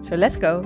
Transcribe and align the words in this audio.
So 0.00 0.16
let's 0.16 0.36
go! 0.36 0.64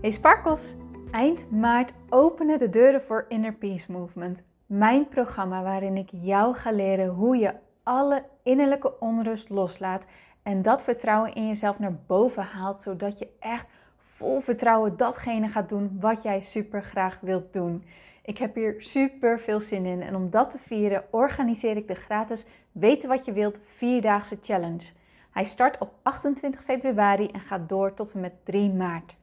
Hey 0.00 0.10
Sparkles! 0.10 0.74
Eind 1.10 1.50
maart 1.50 1.92
openen 2.08 2.58
de 2.58 2.68
deuren 2.68 3.02
voor 3.02 3.24
Inner 3.28 3.52
Peace 3.54 3.92
Movement. 3.92 4.44
Mijn 4.66 5.08
programma 5.08 5.62
waarin 5.62 5.96
ik 5.96 6.08
jou 6.12 6.54
ga 6.54 6.72
leren 6.72 7.08
hoe 7.08 7.36
je 7.36 7.54
alle 7.82 8.24
innerlijke 8.42 9.00
onrust 9.00 9.50
loslaat 9.50 10.06
en 10.42 10.62
dat 10.62 10.82
vertrouwen 10.82 11.34
in 11.34 11.46
jezelf 11.46 11.78
naar 11.78 11.98
boven 12.06 12.42
haalt, 12.42 12.80
zodat 12.80 13.18
je 13.18 13.28
echt 13.40 13.68
vol 13.98 14.40
vertrouwen 14.40 14.96
datgene 14.96 15.48
gaat 15.48 15.68
doen 15.68 15.96
wat 16.00 16.22
jij 16.22 16.40
super 16.40 16.82
graag 16.82 17.18
wilt 17.20 17.52
doen. 17.52 17.84
Ik 18.22 18.38
heb 18.38 18.54
hier 18.54 18.74
super 18.78 19.40
veel 19.40 19.60
zin 19.60 19.86
in 19.86 20.02
en 20.02 20.14
om 20.14 20.30
dat 20.30 20.50
te 20.50 20.58
vieren 20.58 21.04
organiseer 21.10 21.76
ik 21.76 21.88
de 21.88 21.94
gratis 21.94 22.46
Weten 22.72 23.08
wat 23.08 23.24
je 23.24 23.32
wilt 23.32 23.60
vierdaagse 23.64 24.38
challenge. 24.42 25.02
Hij 25.34 25.44
start 25.44 25.78
op 25.78 25.92
28 26.02 26.62
februari 26.62 27.26
en 27.26 27.40
gaat 27.40 27.68
door 27.68 27.94
tot 27.94 28.12
en 28.12 28.20
met 28.20 28.44
3 28.44 28.72
maart. 28.72 29.16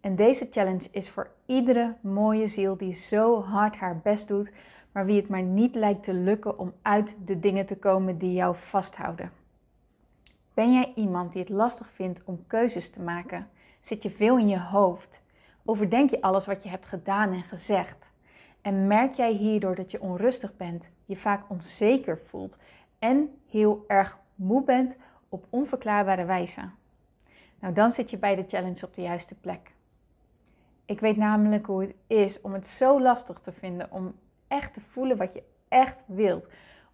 En 0.00 0.16
deze 0.16 0.46
challenge 0.50 0.88
is 0.90 1.10
voor 1.10 1.30
iedere 1.44 1.94
mooie 2.00 2.48
ziel 2.48 2.76
die 2.76 2.92
zo 2.92 3.42
hard 3.42 3.76
haar 3.76 3.98
best 3.98 4.28
doet, 4.28 4.52
maar 4.92 5.06
wie 5.06 5.20
het 5.20 5.28
maar 5.28 5.42
niet 5.42 5.74
lijkt 5.74 6.02
te 6.02 6.14
lukken 6.14 6.58
om 6.58 6.72
uit 6.82 7.16
de 7.24 7.40
dingen 7.40 7.66
te 7.66 7.76
komen 7.76 8.18
die 8.18 8.32
jou 8.32 8.56
vasthouden. 8.56 9.30
Ben 10.54 10.72
jij 10.72 10.92
iemand 10.94 11.32
die 11.32 11.42
het 11.42 11.50
lastig 11.50 11.90
vindt 11.90 12.24
om 12.24 12.46
keuzes 12.46 12.90
te 12.90 13.02
maken? 13.02 13.48
Zit 13.80 14.02
je 14.02 14.10
veel 14.10 14.38
in 14.38 14.48
je 14.48 14.60
hoofd? 14.60 15.22
Overdenk 15.64 16.10
je 16.10 16.20
alles 16.20 16.46
wat 16.46 16.62
je 16.62 16.68
hebt 16.68 16.86
gedaan 16.86 17.32
en 17.32 17.42
gezegd? 17.42 18.10
En 18.60 18.86
merk 18.86 19.14
jij 19.14 19.32
hierdoor 19.32 19.74
dat 19.74 19.90
je 19.90 20.00
onrustig 20.00 20.56
bent, 20.56 20.90
je 21.04 21.16
vaak 21.16 21.50
onzeker 21.50 22.18
voelt 22.24 22.58
en 22.98 23.38
heel 23.50 23.84
erg 23.86 24.18
moe 24.34 24.64
bent 24.64 24.96
op 25.28 25.46
onverklaarbare 25.50 26.24
wijze? 26.24 26.60
Nou, 27.60 27.74
dan 27.74 27.92
zit 27.92 28.10
je 28.10 28.18
bij 28.18 28.34
de 28.34 28.44
challenge 28.48 28.86
op 28.86 28.94
de 28.94 29.02
juiste 29.02 29.34
plek. 29.34 29.74
Ik 30.84 31.00
weet 31.00 31.16
namelijk 31.16 31.66
hoe 31.66 31.80
het 31.80 31.94
is 32.06 32.40
om 32.40 32.52
het 32.52 32.66
zo 32.66 33.00
lastig 33.00 33.38
te 33.38 33.52
vinden 33.52 33.90
om 33.90 34.14
echt 34.48 34.74
te 34.74 34.80
voelen 34.80 35.16
wat 35.16 35.32
je 35.32 35.42
echt 35.68 36.04
wilt. 36.06 36.48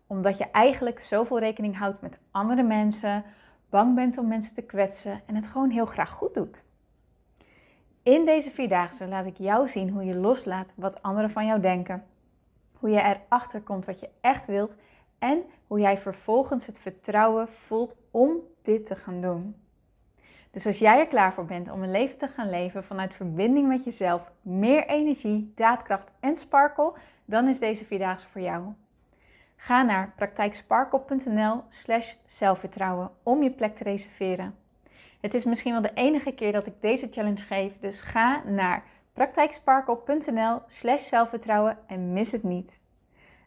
Omdat 0.06 0.38
je 0.38 0.50
eigenlijk 0.50 1.00
zoveel 1.00 1.38
rekening 1.38 1.78
houdt 1.78 2.00
met 2.00 2.18
andere 2.30 2.62
mensen, 2.62 3.24
bang 3.70 3.94
bent 3.94 4.18
om 4.18 4.28
mensen 4.28 4.54
te 4.54 4.62
kwetsen 4.62 5.20
en 5.26 5.34
het 5.34 5.46
gewoon 5.46 5.70
heel 5.70 5.86
graag 5.86 6.10
goed 6.10 6.34
doet. 6.34 6.64
In 8.02 8.24
deze 8.24 8.50
vierdaagse 8.50 9.08
laat 9.08 9.26
ik 9.26 9.36
jou 9.36 9.68
zien 9.68 9.90
hoe 9.90 10.04
je 10.04 10.14
loslaat 10.14 10.72
wat 10.76 11.02
anderen 11.02 11.30
van 11.30 11.46
jou 11.46 11.60
denken, 11.60 12.04
hoe 12.72 12.90
je 12.90 13.00
erachter 13.28 13.60
komt 13.60 13.84
wat 13.84 14.00
je 14.00 14.08
echt 14.20 14.46
wilt 14.46 14.76
en 15.22 15.44
hoe 15.66 15.80
jij 15.80 15.98
vervolgens 15.98 16.66
het 16.66 16.78
vertrouwen 16.78 17.48
voelt 17.48 17.96
om 18.10 18.36
dit 18.62 18.86
te 18.86 18.96
gaan 18.96 19.20
doen. 19.20 19.56
Dus 20.50 20.66
als 20.66 20.78
jij 20.78 20.98
er 20.98 21.06
klaar 21.06 21.32
voor 21.32 21.44
bent 21.44 21.70
om 21.70 21.82
een 21.82 21.90
leven 21.90 22.18
te 22.18 22.28
gaan 22.28 22.50
leven 22.50 22.84
vanuit 22.84 23.14
verbinding 23.14 23.68
met 23.68 23.84
jezelf, 23.84 24.30
meer 24.40 24.86
energie, 24.86 25.52
daadkracht 25.54 26.10
en 26.20 26.36
sparkle, 26.36 26.92
dan 27.24 27.48
is 27.48 27.58
deze 27.58 27.84
vierdaagse 27.84 28.26
voor 28.28 28.40
jou. 28.40 28.64
Ga 29.56 29.82
naar 29.82 30.12
praktijksparkle.nl 30.16 31.62
slash 31.68 32.14
zelfvertrouwen 32.26 33.10
om 33.22 33.42
je 33.42 33.50
plek 33.50 33.76
te 33.76 33.84
reserveren. 33.84 34.54
Het 35.20 35.34
is 35.34 35.44
misschien 35.44 35.72
wel 35.72 35.82
de 35.82 35.94
enige 35.94 36.32
keer 36.32 36.52
dat 36.52 36.66
ik 36.66 36.74
deze 36.80 37.08
challenge 37.10 37.44
geef, 37.44 37.78
dus 37.80 38.00
ga 38.00 38.42
naar 38.46 38.84
praktijksparkle.nl 39.12 40.60
slash 40.66 41.08
zelfvertrouwen 41.08 41.78
en 41.86 42.12
mis 42.12 42.32
het 42.32 42.42
niet. 42.42 42.80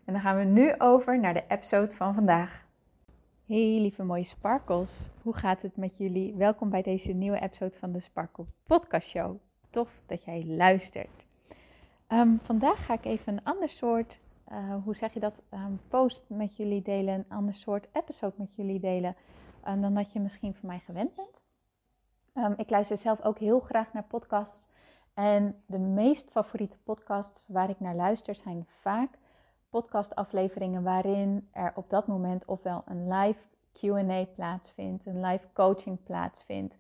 En 0.06 0.14
dan 0.14 0.22
gaan 0.22 0.38
we 0.38 0.44
nu 0.44 0.74
over 0.78 1.20
naar 1.20 1.34
de 1.34 1.44
episode 1.48 1.96
van 1.96 2.14
vandaag. 2.14 2.66
Hey 3.46 3.80
lieve 3.80 4.04
mooie 4.04 4.24
sparkles, 4.24 5.10
hoe 5.22 5.36
gaat 5.36 5.62
het 5.62 5.78
met 5.78 5.98
jullie? 5.98 6.34
Welkom 6.34 6.70
bij 6.70 6.82
deze 6.82 7.12
nieuwe 7.12 7.40
episode 7.40 7.78
van 7.78 7.92
de 7.92 8.00
Sparkle 8.00 8.46
Podcast 8.64 9.10
Show. 9.10 9.38
Tof 9.70 10.02
dat 10.06 10.24
jij 10.24 10.46
luistert. 10.46 11.26
Ehm, 12.08 12.38
vandaag 12.42 12.86
ga 12.86 12.94
ik 12.94 13.06
even 13.06 13.34
een 13.34 13.44
ander 13.44 13.70
soort, 13.70 14.20
uh, 14.52 14.84
hoe 14.84 14.96
zeg 14.96 15.14
je 15.14 15.20
dat, 15.20 15.42
um, 15.54 15.80
post 15.88 16.26
met 16.28 16.58
jullie 16.58 16.82
delen, 16.82 17.14
een 17.14 17.26
ander 17.38 17.54
soort 17.54 17.88
episode 17.94 18.36
met 18.38 18.56
jullie 18.56 18.80
delen 18.80 19.16
uh, 19.68 19.82
dan 19.82 19.94
dat 19.94 20.14
je 20.14 20.20
misschien 20.20 20.56
van 20.56 20.70
mij 20.70 20.80
gewend 20.80 21.16
bent. 21.16 21.42
Um, 22.34 22.54
ik 22.58 22.70
luister 22.70 22.98
zelf 22.98 23.22
ook 23.22 23.40
heel 23.40 23.60
graag 23.60 23.94
naar 23.94 24.04
podcasts 24.04 24.70
en 25.14 25.64
de 25.66 25.80
meest 25.80 26.32
favoriete 26.32 26.78
podcasts 26.84 27.48
waar 27.48 27.70
ik 27.70 27.80
naar 27.80 27.96
luister 27.96 28.36
zijn 28.36 28.68
vaak 28.68 29.18
podcastafleveringen 29.76 30.84
waarin 30.84 31.48
er 31.52 31.72
op 31.76 31.90
dat 31.90 32.08
moment 32.08 32.46
ofwel 32.46 32.84
een 32.86 33.08
live 33.08 33.40
QA 33.74 34.26
plaatsvindt, 34.36 35.06
een 35.06 35.22
live 35.22 35.48
coaching 35.54 36.04
plaatsvindt, 36.04 36.78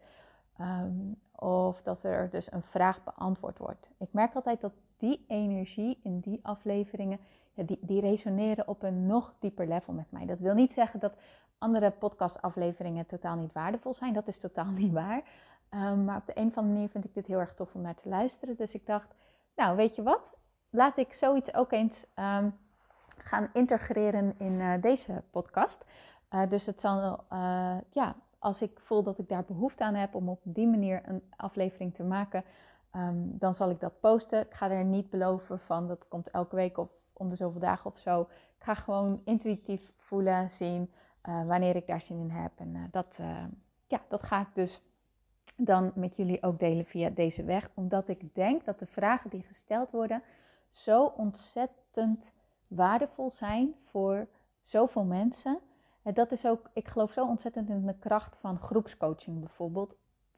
um, 0.61 1.21
of 1.35 1.81
dat 1.81 2.03
er 2.03 2.29
dus 2.29 2.51
een 2.51 2.61
vraag 2.61 3.03
beantwoord 3.03 3.57
wordt. 3.57 3.89
Ik 3.97 4.07
merk 4.11 4.33
altijd 4.33 4.61
dat 4.61 4.71
die 4.97 5.25
energie 5.27 5.99
in 6.03 6.19
die 6.19 6.39
afleveringen, 6.43 7.19
ja, 7.53 7.63
die, 7.63 7.77
die 7.81 8.01
resoneren 8.01 8.67
op 8.67 8.83
een 8.83 9.05
nog 9.05 9.33
dieper 9.39 9.67
level 9.67 9.93
met 9.93 10.11
mij. 10.11 10.25
Dat 10.25 10.39
wil 10.39 10.53
niet 10.53 10.73
zeggen 10.73 10.99
dat 10.99 11.17
andere 11.57 11.91
podcastafleveringen 11.91 13.05
totaal 13.05 13.35
niet 13.35 13.53
waardevol 13.53 13.93
zijn. 13.93 14.13
Dat 14.13 14.27
is 14.27 14.37
totaal 14.37 14.71
niet 14.71 14.93
waar. 14.93 15.23
Um, 15.69 16.03
maar 16.05 16.17
op 16.17 16.25
de 16.25 16.39
een 16.39 16.47
of 16.47 16.57
andere 16.57 16.73
manier 16.73 16.89
vind 16.89 17.05
ik 17.05 17.13
dit 17.13 17.27
heel 17.27 17.39
erg 17.39 17.53
tof 17.53 17.75
om 17.75 17.81
naar 17.81 17.95
te 17.95 18.09
luisteren. 18.09 18.55
Dus 18.55 18.73
ik 18.73 18.85
dacht, 18.85 19.15
nou 19.55 19.75
weet 19.75 19.95
je 19.95 20.03
wat? 20.03 20.31
Laat 20.69 20.97
ik 20.97 21.13
zoiets 21.13 21.53
ook 21.53 21.71
eens 21.71 22.05
um, 22.15 22.53
gaan 23.25 23.49
integreren 23.53 24.35
in 24.37 24.53
uh, 24.53 24.73
deze 24.81 25.23
podcast. 25.31 25.85
Uh, 26.33 26.49
dus 26.49 26.65
het 26.65 26.79
zal, 26.79 27.23
uh, 27.33 27.75
ja, 27.91 28.15
als 28.39 28.61
ik 28.61 28.79
voel 28.79 29.03
dat 29.03 29.17
ik 29.17 29.29
daar 29.29 29.43
behoefte 29.43 29.83
aan 29.83 29.95
heb 29.95 30.15
om 30.15 30.29
op 30.29 30.39
die 30.43 30.67
manier 30.67 31.01
een 31.05 31.21
aflevering 31.35 31.93
te 31.93 32.03
maken, 32.03 32.43
um, 32.95 33.37
dan 33.37 33.53
zal 33.53 33.69
ik 33.69 33.79
dat 33.79 33.99
posten. 33.99 34.41
Ik 34.41 34.53
ga 34.53 34.69
er 34.69 34.83
niet 34.83 35.09
beloven 35.09 35.59
van 35.59 35.87
dat 35.87 36.07
komt 36.07 36.29
elke 36.29 36.55
week 36.55 36.77
of 36.77 36.89
om 37.13 37.29
de 37.29 37.35
zoveel 37.35 37.59
dagen 37.59 37.91
of 37.91 37.97
zo. 37.97 38.21
Ik 38.57 38.63
ga 38.63 38.73
gewoon 38.73 39.21
intuïtief 39.23 39.91
voelen, 39.97 40.49
zien 40.49 40.91
wanneer 41.21 41.75
ik 41.75 41.87
daar 41.87 42.01
zin 42.01 42.19
in 42.19 42.29
heb. 42.29 42.51
En 42.55 42.87
dat, 42.91 43.19
ja, 43.87 44.01
dat 44.07 44.23
ga 44.23 44.41
ik 44.41 44.47
dus 44.53 44.81
dan 45.55 45.91
met 45.95 46.15
jullie 46.15 46.43
ook 46.43 46.59
delen 46.59 46.85
via 46.85 47.09
deze 47.09 47.43
weg. 47.43 47.69
Omdat 47.73 48.07
ik 48.07 48.35
denk 48.35 48.65
dat 48.65 48.79
de 48.79 48.85
vragen 48.85 49.29
die 49.29 49.43
gesteld 49.43 49.91
worden 49.91 50.21
zo 50.71 51.05
ontzettend 51.05 52.31
waardevol 52.67 53.31
zijn 53.31 53.75
voor 53.83 54.27
zoveel 54.61 55.03
mensen. 55.03 55.59
En 56.01 56.13
dat 56.13 56.31
is 56.31 56.45
ook, 56.45 56.69
ik 56.73 56.87
geloof 56.87 57.11
zo 57.11 57.27
ontzettend 57.27 57.69
in 57.69 57.85
de 57.85 57.97
kracht 57.99 58.37
van 58.37 58.59
groepscoaching 58.59 59.39
bijvoorbeeld. 59.39 59.95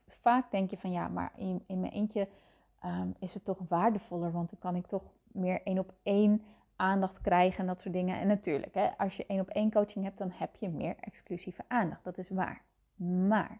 Vaak 0.08 0.52
denk 0.52 0.70
je 0.70 0.78
van 0.78 0.92
ja, 0.92 1.08
maar 1.08 1.32
in, 1.36 1.64
in 1.68 1.80
mijn 1.80 1.92
eentje 1.92 2.28
um, 2.86 3.16
is 3.20 3.34
het 3.34 3.46
toch 3.46 3.60
waardevoller, 3.68 4.32
want 4.32 4.50
dan 4.50 4.60
kan 4.60 4.76
ik 4.76 4.88
toch 4.88 5.04
meer 5.32 5.62
één 5.64 5.80
op 5.80 5.94
één 6.04 6.44
aandacht 6.76 7.22
krijgen 7.22 7.60
en 7.60 7.68
dat 7.68 7.82
soort 7.82 7.94
dingen. 7.94 8.20
En 8.20 8.28
natuurlijk, 8.28 8.74
hè, 8.74 8.98
als 8.98 9.18
je 9.18 9.26
één 9.26 9.40
op 9.40 9.50
één 9.50 9.72
coaching 9.72 10.06
hebt, 10.06 10.18
dan 10.18 10.32
heb 10.34 10.56
je 10.56 10.70
meer 10.70 10.96
exclusieve 11.00 11.64
aandacht. 11.68 12.04
Dat 12.04 12.18
is 12.18 12.30
waar. 12.30 12.62
Maar 13.28 13.60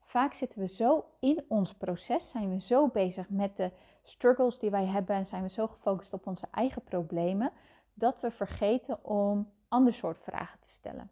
vaak 0.00 0.34
zitten 0.34 0.58
we 0.58 0.66
zo 0.66 1.04
in 1.20 1.44
ons 1.48 1.74
proces, 1.74 2.28
zijn 2.28 2.50
we 2.50 2.60
zo 2.60 2.88
bezig 2.88 3.30
met 3.30 3.56
de 3.56 3.72
struggles 4.02 4.58
die 4.58 4.70
wij 4.70 4.86
hebben 4.86 5.16
en 5.16 5.26
zijn 5.26 5.42
we 5.42 5.48
zo 5.48 5.66
gefocust 5.66 6.12
op 6.12 6.26
onze 6.26 6.46
eigen 6.50 6.82
problemen, 6.82 7.52
dat 7.94 8.20
we 8.20 8.30
vergeten 8.30 9.04
om 9.04 9.52
ander 9.68 9.94
soort 9.94 10.18
vragen 10.18 10.60
te 10.60 10.68
stellen. 10.68 11.10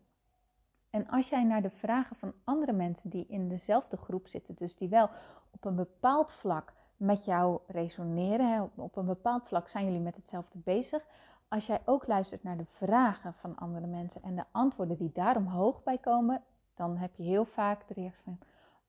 En 0.90 1.08
als 1.08 1.28
jij 1.28 1.44
naar 1.44 1.62
de 1.62 1.70
vragen 1.70 2.16
van 2.16 2.32
andere 2.44 2.72
mensen 2.72 3.10
die 3.10 3.26
in 3.26 3.48
dezelfde 3.48 3.96
groep 3.96 4.28
zitten, 4.28 4.54
dus 4.54 4.76
die 4.76 4.88
wel 4.88 5.10
op 5.50 5.64
een 5.64 5.74
bepaald 5.74 6.32
vlak 6.32 6.72
met 6.96 7.24
jou 7.24 7.58
resoneren, 7.66 8.70
op 8.74 8.96
een 8.96 9.06
bepaald 9.06 9.44
vlak 9.44 9.68
zijn 9.68 9.84
jullie 9.84 10.00
met 10.00 10.16
hetzelfde 10.16 10.58
bezig. 10.58 11.06
Als 11.48 11.66
jij 11.66 11.80
ook 11.84 12.06
luistert 12.06 12.42
naar 12.42 12.56
de 12.56 12.64
vragen 12.64 13.34
van 13.34 13.56
andere 13.56 13.86
mensen 13.86 14.22
en 14.22 14.36
de 14.36 14.44
antwoorden 14.50 14.96
die 14.96 15.10
daar 15.12 15.36
omhoog 15.36 15.82
bij 15.82 15.98
komen, 15.98 16.42
dan 16.74 16.96
heb 16.96 17.14
je 17.14 17.22
heel 17.22 17.44
vaak 17.44 17.88
de 17.88 17.94
reactie 17.94 18.22
van, 18.22 18.38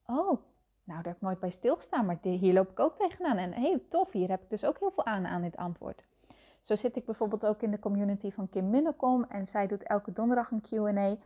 oh, 0.06 0.40
nou 0.84 1.02
daar 1.02 1.04
heb 1.04 1.14
ik 1.14 1.20
nooit 1.20 1.40
bij 1.40 1.50
stilgestaan, 1.50 2.06
maar 2.06 2.18
hier 2.20 2.52
loop 2.52 2.70
ik 2.70 2.80
ook 2.80 2.96
tegenaan. 2.96 3.36
En 3.36 3.52
hey, 3.52 3.82
tof, 3.88 4.12
hier 4.12 4.28
heb 4.28 4.42
ik 4.42 4.50
dus 4.50 4.64
ook 4.64 4.78
heel 4.78 4.90
veel 4.90 5.06
aan 5.06 5.26
aan 5.26 5.42
dit 5.42 5.56
antwoord. 5.56 6.04
Zo 6.64 6.74
zit 6.74 6.96
ik 6.96 7.04
bijvoorbeeld 7.04 7.46
ook 7.46 7.62
in 7.62 7.70
de 7.70 7.78
community 7.78 8.30
van 8.30 8.48
Kim 8.48 8.70
Minnekom 8.70 9.24
en 9.24 9.46
zij 9.46 9.66
doet 9.66 9.82
elke 9.82 10.12
donderdag 10.12 10.50
een 10.50 10.60
Q&A. 10.60 11.16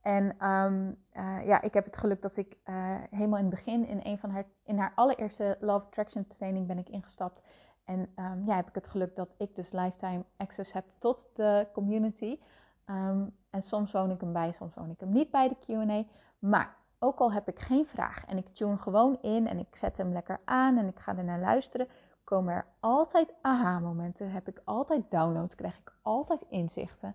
En 0.00 0.38
ehm, 0.38 0.92
eh, 1.10 1.46
ja, 1.46 1.62
ik 1.62 1.74
heb 1.74 1.84
het 1.84 1.96
geluk 1.96 2.22
dat 2.22 2.36
ik 2.36 2.56
uh, 2.64 2.74
helemaal 3.10 3.38
in 3.38 3.44
het 3.44 3.54
begin 3.54 3.86
in 3.86 4.00
een 4.02 4.18
van 4.18 4.30
haar, 4.30 4.44
in 4.64 4.78
haar 4.78 4.92
allereerste 4.94 5.56
Love 5.60 5.84
Attraction 5.84 6.26
training 6.26 6.66
ben 6.66 6.78
ik 6.78 6.88
ingestapt. 6.88 7.42
En 7.84 7.98
um, 7.98 8.44
ja, 8.46 8.56
heb 8.56 8.68
ik 8.68 8.74
het 8.74 8.86
geluk 8.86 9.16
dat 9.16 9.34
ik 9.38 9.54
dus 9.54 9.70
lifetime 9.70 10.24
access 10.36 10.72
heb 10.72 10.84
tot 10.98 11.28
de 11.32 11.66
community. 11.72 12.38
Um, 12.86 13.36
en 13.50 13.62
soms 13.62 13.92
woon 13.92 14.10
ik 14.10 14.20
hem 14.20 14.32
bij, 14.32 14.52
soms 14.52 14.74
woon 14.74 14.90
ik 14.90 15.00
hem 15.00 15.12
niet 15.12 15.30
bij 15.30 15.48
de 15.48 15.56
Q&A. 15.66 16.04
Maar 16.38 16.76
ook 16.98 17.18
al 17.18 17.32
heb 17.32 17.48
ik 17.48 17.58
geen 17.58 17.86
vraag 17.86 18.24
en 18.24 18.36
ik 18.36 18.48
tune 18.48 18.76
gewoon 18.76 19.18
in 19.22 19.48
en 19.48 19.58
ik 19.58 19.76
zet 19.76 19.96
hem 19.96 20.12
lekker 20.12 20.40
aan 20.44 20.78
en 20.78 20.88
ik 20.88 20.98
ga 20.98 21.16
er 21.16 21.24
naar 21.24 21.40
luisteren, 21.40 21.88
komen 22.30 22.54
er 22.54 22.66
altijd 22.80 23.34
aha-momenten, 23.40 24.30
heb 24.30 24.48
ik 24.48 24.60
altijd 24.64 25.10
downloads, 25.10 25.54
krijg 25.54 25.78
ik 25.78 25.92
altijd 26.02 26.44
inzichten. 26.48 27.14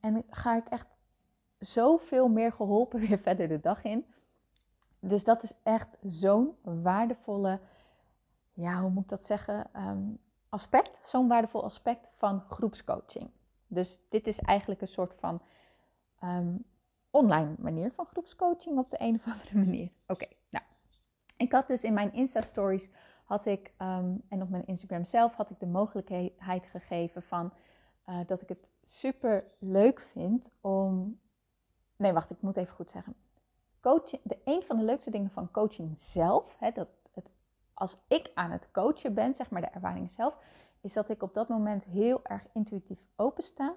En 0.00 0.24
ga 0.30 0.56
ik 0.56 0.66
echt 0.68 0.86
zoveel 1.58 2.28
meer 2.28 2.52
geholpen 2.52 3.00
weer 3.08 3.18
verder 3.18 3.48
de 3.48 3.60
dag 3.60 3.84
in. 3.84 4.04
Dus 4.98 5.24
dat 5.24 5.42
is 5.42 5.52
echt 5.62 5.96
zo'n 6.02 6.56
waardevolle, 6.62 7.60
ja, 8.52 8.80
hoe 8.80 8.90
moet 8.90 9.02
ik 9.02 9.08
dat 9.08 9.24
zeggen, 9.24 9.70
um, 9.76 10.18
aspect. 10.48 11.06
Zo'n 11.06 11.28
waardevol 11.28 11.64
aspect 11.64 12.08
van 12.12 12.40
groepscoaching. 12.48 13.30
Dus 13.66 14.00
dit 14.08 14.26
is 14.26 14.38
eigenlijk 14.38 14.80
een 14.80 14.88
soort 14.88 15.14
van 15.14 15.42
um, 16.22 16.64
online 17.10 17.54
manier 17.58 17.92
van 17.92 18.06
groepscoaching 18.06 18.78
op 18.78 18.90
de 18.90 18.96
een 19.00 19.14
of 19.14 19.26
andere 19.32 19.58
manier. 19.58 19.90
Oké, 20.06 20.26
nou. 20.50 20.64
Ik 21.36 21.52
had 21.52 21.68
dus 21.68 21.84
in 21.84 21.94
mijn 21.94 22.12
Insta-stories 22.12 22.90
had 23.26 23.46
ik, 23.46 23.72
um, 23.78 24.22
en 24.28 24.42
op 24.42 24.48
mijn 24.48 24.66
Instagram 24.66 25.04
zelf, 25.04 25.34
had 25.34 25.50
ik 25.50 25.60
de 25.60 25.66
mogelijkheid 25.66 26.66
gegeven 26.66 27.22
van 27.22 27.52
uh, 28.08 28.18
dat 28.26 28.42
ik 28.42 28.48
het 28.48 28.68
super 28.82 29.44
leuk 29.58 30.00
vind 30.00 30.50
om. 30.60 31.18
Nee, 31.96 32.12
wacht, 32.12 32.30
ik 32.30 32.40
moet 32.40 32.56
even 32.56 32.74
goed 32.74 32.90
zeggen. 32.90 33.14
Coaching, 33.80 34.20
de, 34.24 34.38
een 34.44 34.62
van 34.62 34.76
de 34.76 34.84
leukste 34.84 35.10
dingen 35.10 35.30
van 35.30 35.50
coaching 35.50 35.98
zelf, 35.98 36.56
hè, 36.58 36.70
dat 36.70 36.88
het, 37.12 37.30
als 37.74 37.98
ik 38.08 38.30
aan 38.34 38.50
het 38.50 38.70
coachen 38.70 39.14
ben, 39.14 39.34
zeg 39.34 39.50
maar 39.50 39.60
de 39.60 39.66
ervaring 39.66 40.10
zelf, 40.10 40.38
is 40.80 40.92
dat 40.92 41.08
ik 41.08 41.22
op 41.22 41.34
dat 41.34 41.48
moment 41.48 41.84
heel 41.84 42.20
erg 42.24 42.46
intuïtief 42.52 42.98
opensta. 43.16 43.74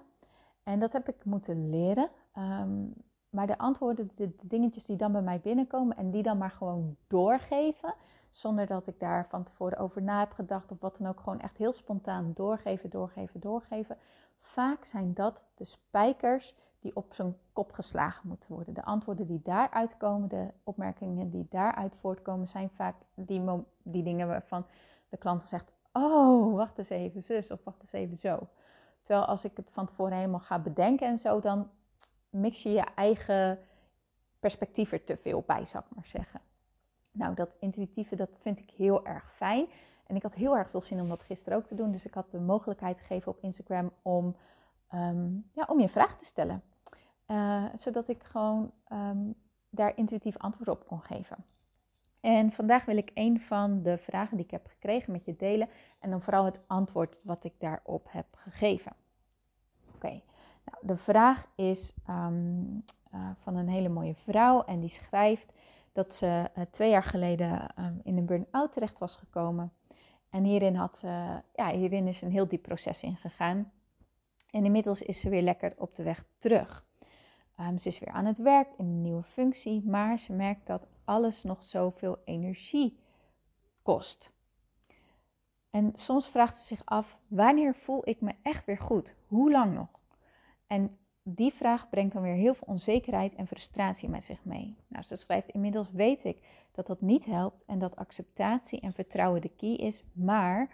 En 0.62 0.80
dat 0.80 0.92
heb 0.92 1.08
ik 1.08 1.24
moeten 1.24 1.70
leren. 1.70 2.10
Um, 2.38 2.94
maar 3.30 3.46
de 3.46 3.58
antwoorden, 3.58 4.10
de, 4.14 4.36
de, 4.36 4.46
dingetjes 4.46 4.84
die 4.84 4.96
dan 4.96 5.12
bij 5.12 5.22
mij 5.22 5.40
binnenkomen 5.40 5.96
en 5.96 6.10
die 6.10 6.22
dan 6.22 6.38
maar 6.38 6.50
gewoon 6.50 6.96
doorgeven, 7.06 7.94
zonder 8.30 8.66
dat 8.66 8.86
ik 8.86 9.00
daar 9.00 9.26
van 9.26 9.44
tevoren 9.44 9.78
over 9.78 10.02
na 10.02 10.18
heb 10.18 10.32
gedacht 10.32 10.70
of 10.70 10.80
wat 10.80 10.96
dan 10.96 11.08
ook, 11.08 11.20
gewoon 11.20 11.40
echt 11.40 11.56
heel 11.56 11.72
spontaan 11.72 12.32
doorgeven, 12.34 12.90
doorgeven, 12.90 13.40
doorgeven. 13.40 13.96
Vaak 14.40 14.84
zijn 14.84 15.14
dat 15.14 15.40
de 15.54 15.64
spijkers 15.64 16.54
die 16.80 16.96
op 16.96 17.14
zijn 17.14 17.36
kop 17.52 17.72
geslagen 17.72 18.28
moeten 18.28 18.52
worden. 18.52 18.74
De 18.74 18.84
antwoorden 18.84 19.26
die 19.26 19.40
daaruit 19.44 19.96
komen, 19.96 20.28
de 20.28 20.48
opmerkingen 20.64 21.30
die 21.30 21.46
daaruit 21.50 21.96
voortkomen, 21.96 22.48
zijn 22.48 22.70
vaak 22.70 22.94
die, 23.14 23.42
die 23.82 24.02
dingen 24.02 24.28
waarvan 24.28 24.66
de 25.08 25.16
klant 25.16 25.42
zegt: 25.42 25.72
Oh, 25.92 26.54
wacht 26.56 26.78
eens 26.78 26.90
even, 26.90 27.22
zus, 27.22 27.50
of 27.50 27.64
wacht 27.64 27.80
eens 27.80 27.92
even 27.92 28.16
zo. 28.16 28.48
Terwijl 29.02 29.26
als 29.26 29.44
ik 29.44 29.56
het 29.56 29.70
van 29.70 29.86
tevoren 29.86 30.16
helemaal 30.16 30.40
ga 30.40 30.58
bedenken 30.58 31.06
en 31.06 31.18
zo, 31.18 31.40
dan 31.40 31.70
mix 32.30 32.62
je 32.62 32.70
je 32.70 32.84
eigen 32.94 33.58
perspectief 34.40 34.92
er 34.92 35.04
te 35.04 35.16
veel 35.16 35.42
bij, 35.46 35.64
zou 35.64 35.84
ik 35.88 35.96
maar 35.96 36.06
zeggen. 36.06 36.40
Nou, 37.12 37.34
dat 37.34 37.56
intuïtieve, 37.58 38.16
dat 38.16 38.30
vind 38.40 38.58
ik 38.58 38.70
heel 38.70 39.06
erg 39.06 39.32
fijn. 39.34 39.66
En 40.06 40.16
ik 40.16 40.22
had 40.22 40.34
heel 40.34 40.56
erg 40.56 40.70
veel 40.70 40.80
zin 40.80 41.00
om 41.00 41.08
dat 41.08 41.22
gisteren 41.22 41.58
ook 41.58 41.66
te 41.66 41.74
doen. 41.74 41.90
Dus 41.90 42.06
ik 42.06 42.14
had 42.14 42.30
de 42.30 42.40
mogelijkheid 42.40 43.00
gegeven 43.00 43.32
op 43.32 43.38
Instagram 43.40 43.90
om, 44.02 44.36
um, 44.94 45.50
ja, 45.52 45.64
om 45.68 45.80
je 45.80 45.88
vraag 45.88 46.18
te 46.18 46.24
stellen. 46.24 46.62
Uh, 47.26 47.64
zodat 47.74 48.08
ik 48.08 48.22
gewoon 48.22 48.72
um, 48.92 49.34
daar 49.68 49.96
intuïtief 49.96 50.36
antwoord 50.38 50.68
op 50.68 50.86
kon 50.86 51.00
geven. 51.00 51.36
En 52.20 52.50
vandaag 52.52 52.84
wil 52.84 52.96
ik 52.96 53.10
een 53.14 53.40
van 53.40 53.82
de 53.82 53.98
vragen 53.98 54.36
die 54.36 54.44
ik 54.44 54.50
heb 54.50 54.66
gekregen 54.66 55.12
met 55.12 55.24
je 55.24 55.36
delen. 55.36 55.68
En 55.98 56.10
dan 56.10 56.22
vooral 56.22 56.44
het 56.44 56.60
antwoord 56.66 57.20
wat 57.22 57.44
ik 57.44 57.54
daarop 57.58 58.06
heb 58.10 58.26
gegeven. 58.36 58.92
Oké, 59.94 60.20
nou, 60.64 60.78
de 60.80 60.96
vraag 60.96 61.46
is 61.54 61.94
um, 62.08 62.84
uh, 63.14 63.30
van 63.36 63.56
een 63.56 63.68
hele 63.68 63.88
mooie 63.88 64.14
vrouw. 64.14 64.62
En 64.62 64.80
die 64.80 64.88
schrijft 64.88 65.52
dat 65.92 66.14
ze 66.14 66.50
uh, 66.56 66.64
twee 66.70 66.90
jaar 66.90 67.02
geleden 67.02 67.74
um, 67.78 68.00
in 68.02 68.16
een 68.16 68.26
burn-out 68.26 68.72
terecht 68.72 68.98
was 68.98 69.16
gekomen. 69.16 69.72
En 70.30 70.44
hierin, 70.44 70.74
had 70.74 70.96
ze, 70.96 71.42
ja, 71.54 71.70
hierin 71.70 72.06
is 72.06 72.22
een 72.22 72.30
heel 72.30 72.48
diep 72.48 72.62
proces 72.62 73.02
ingegaan. 73.02 73.72
En 74.50 74.64
inmiddels 74.64 75.02
is 75.02 75.20
ze 75.20 75.28
weer 75.28 75.42
lekker 75.42 75.74
op 75.76 75.94
de 75.94 76.02
weg 76.02 76.24
terug. 76.38 76.86
Um, 77.60 77.78
ze 77.78 77.88
is 77.88 77.98
weer 77.98 78.14
aan 78.14 78.24
het 78.24 78.38
werk 78.38 78.68
in 78.76 78.84
een 78.84 79.02
nieuwe 79.02 79.22
functie, 79.22 79.84
maar 79.84 80.18
ze 80.18 80.32
merkt 80.32 80.66
dat 80.66 80.86
alles 81.04 81.42
nog 81.42 81.64
zoveel 81.64 82.18
energie 82.24 83.00
kost. 83.82 84.32
En 85.70 85.92
soms 85.94 86.28
vraagt 86.28 86.58
ze 86.58 86.64
zich 86.64 86.84
af: 86.84 87.18
wanneer 87.26 87.74
voel 87.74 88.08
ik 88.08 88.20
me 88.20 88.34
echt 88.42 88.64
weer 88.64 88.78
goed? 88.78 89.14
Hoe 89.26 89.50
lang 89.50 89.74
nog? 89.74 89.88
En 90.66 90.98
die 91.34 91.52
vraag 91.52 91.88
brengt 91.88 92.12
dan 92.12 92.22
weer 92.22 92.34
heel 92.34 92.54
veel 92.54 92.66
onzekerheid 92.66 93.34
en 93.34 93.46
frustratie 93.46 94.08
met 94.08 94.24
zich 94.24 94.44
mee. 94.44 94.76
Nou, 94.88 95.04
ze 95.04 95.16
schrijft: 95.16 95.48
Inmiddels 95.48 95.90
weet 95.90 96.24
ik 96.24 96.38
dat 96.72 96.86
dat 96.86 97.00
niet 97.00 97.24
helpt 97.24 97.64
en 97.64 97.78
dat 97.78 97.96
acceptatie 97.96 98.80
en 98.80 98.92
vertrouwen 98.92 99.40
de 99.40 99.50
key 99.56 99.74
is, 99.74 100.04
maar 100.12 100.70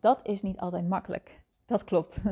dat 0.00 0.26
is 0.26 0.42
niet 0.42 0.58
altijd 0.58 0.88
makkelijk. 0.88 1.40
Dat 1.66 1.84
klopt. 1.84 2.20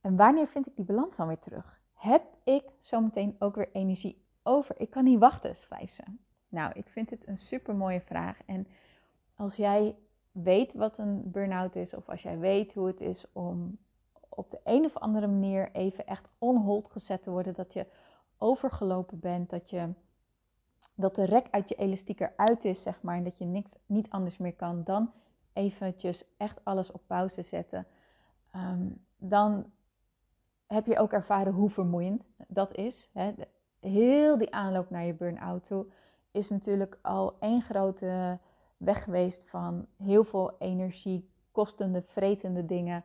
En 0.00 0.16
wanneer 0.16 0.46
vind 0.46 0.66
ik 0.66 0.76
die 0.76 0.84
balans 0.84 1.16
dan 1.16 1.26
weer 1.26 1.38
terug? 1.38 1.80
Heb 1.94 2.22
ik 2.44 2.64
zometeen 2.80 3.36
ook 3.38 3.54
weer 3.54 3.68
energie 3.72 4.24
over? 4.42 4.80
Ik 4.80 4.90
kan 4.90 5.04
niet 5.04 5.18
wachten, 5.18 5.56
schrijft 5.56 5.94
ze. 5.94 6.02
Nou, 6.48 6.72
ik 6.74 6.88
vind 6.88 7.10
het 7.10 7.28
een 7.28 7.38
super 7.38 7.76
mooie 7.76 8.00
vraag. 8.00 8.38
En 8.44 8.66
als 9.34 9.56
jij 9.56 9.96
weet 10.32 10.74
wat 10.74 10.98
een 10.98 11.30
burn-out 11.30 11.76
is, 11.76 11.94
of 11.94 12.08
als 12.08 12.22
jij 12.22 12.38
weet 12.38 12.74
hoe 12.74 12.86
het 12.86 13.00
is 13.00 13.32
om 13.32 13.78
op 14.36 14.50
de 14.50 14.60
een 14.64 14.84
of 14.84 14.96
andere 14.96 15.26
manier 15.26 15.70
even 15.72 16.06
echt 16.06 16.28
onhold 16.38 16.90
gezet 16.90 17.22
te 17.22 17.30
worden, 17.30 17.54
dat 17.54 17.72
je 17.72 17.86
overgelopen 18.38 19.18
bent, 19.18 19.50
dat, 19.50 19.70
je, 19.70 19.92
dat 20.94 21.14
de 21.14 21.24
rek 21.24 21.48
uit 21.50 21.68
je 21.68 21.74
elastiek 21.74 22.20
eruit 22.20 22.64
is, 22.64 22.82
zeg 22.82 23.02
maar, 23.02 23.16
en 23.16 23.24
dat 23.24 23.38
je 23.38 23.44
niks, 23.44 23.76
niet 23.86 24.10
anders 24.10 24.38
meer 24.38 24.54
kan 24.54 24.84
dan 24.84 25.12
eventjes 25.52 26.24
echt 26.36 26.64
alles 26.64 26.92
op 26.92 27.02
pauze 27.06 27.42
zetten, 27.42 27.86
um, 28.56 29.04
dan 29.16 29.70
heb 30.66 30.86
je 30.86 30.98
ook 30.98 31.12
ervaren 31.12 31.52
hoe 31.52 31.70
vermoeiend 31.70 32.28
dat 32.48 32.74
is. 32.74 33.10
Hè? 33.12 33.32
Heel 33.80 34.38
die 34.38 34.54
aanloop 34.54 34.90
naar 34.90 35.04
je 35.04 35.14
burn-out 35.14 35.70
is 36.30 36.50
natuurlijk 36.50 36.98
al 37.02 37.36
één 37.40 37.62
grote 37.62 38.38
weg 38.76 39.02
geweest 39.02 39.44
van 39.44 39.86
heel 39.96 40.24
veel 40.24 40.56
energie, 40.58 41.30
kostende, 41.52 42.02
vretende 42.02 42.66
dingen. 42.66 43.04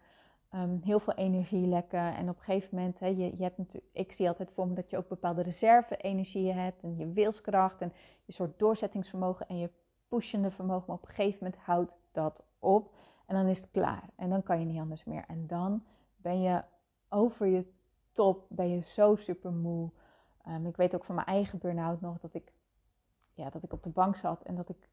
Um, 0.56 0.80
heel 0.84 1.00
veel 1.00 1.14
energielekken. 1.14 2.16
En 2.16 2.30
op 2.30 2.38
een 2.38 2.44
gegeven 2.44 2.76
moment, 2.76 3.00
hè, 3.00 3.08
je, 3.08 3.38
je 3.38 3.44
hebt 3.44 3.58
natuurlijk, 3.58 3.94
ik 3.94 4.12
zie 4.12 4.28
altijd 4.28 4.52
voor 4.52 4.68
me 4.68 4.74
dat 4.74 4.90
je 4.90 4.98
ook 4.98 5.08
bepaalde 5.08 5.42
reserve-energieën 5.42 6.56
hebt. 6.56 6.84
En 6.84 6.96
je 6.96 7.12
wilskracht 7.12 7.82
en 7.82 7.94
je 8.26 8.34
soort 8.34 8.60
doorzettingsvermogen 8.60 9.48
en 9.48 9.58
je 9.58 9.70
pushende 10.08 10.52
vermogen. 10.52 10.84
Maar 10.88 10.96
op 10.96 11.08
een 11.08 11.16
gegeven 11.16 11.38
moment 11.42 11.62
houdt 11.62 11.98
dat 12.12 12.44
op. 12.60 12.94
En 13.26 13.36
dan 13.36 13.46
is 13.46 13.60
het 13.60 13.72
klaar. 13.72 14.10
En 14.16 14.30
dan 14.30 14.44
kan 14.44 14.60
je 14.60 14.66
niet 14.66 14.80
anders 14.80 15.04
meer. 15.04 15.24
En 15.28 15.48
dan 15.48 15.84
ben 16.16 16.42
je 16.42 16.64
over 17.10 17.48
je 17.48 17.66
top, 18.12 18.46
ben 18.50 18.70
je 18.70 18.80
zo 18.82 19.16
super 19.16 19.52
moe. 19.52 19.92
Um, 20.48 20.66
ik 20.66 20.76
weet 20.76 20.96
ook 20.96 21.06
van 21.06 21.16
mijn 21.16 21.28
eigen 21.28 21.60
burn-out 21.60 22.02
nog 22.02 22.20
dat 22.20 22.34
ik 22.34 22.54
ja, 23.34 23.50
dat 23.50 23.64
ik 23.64 23.74
op 23.74 23.84
de 23.84 23.90
bank 23.90 24.16
zat 24.16 24.44
en 24.44 24.56
dat 24.56 24.70
ik 24.70 24.90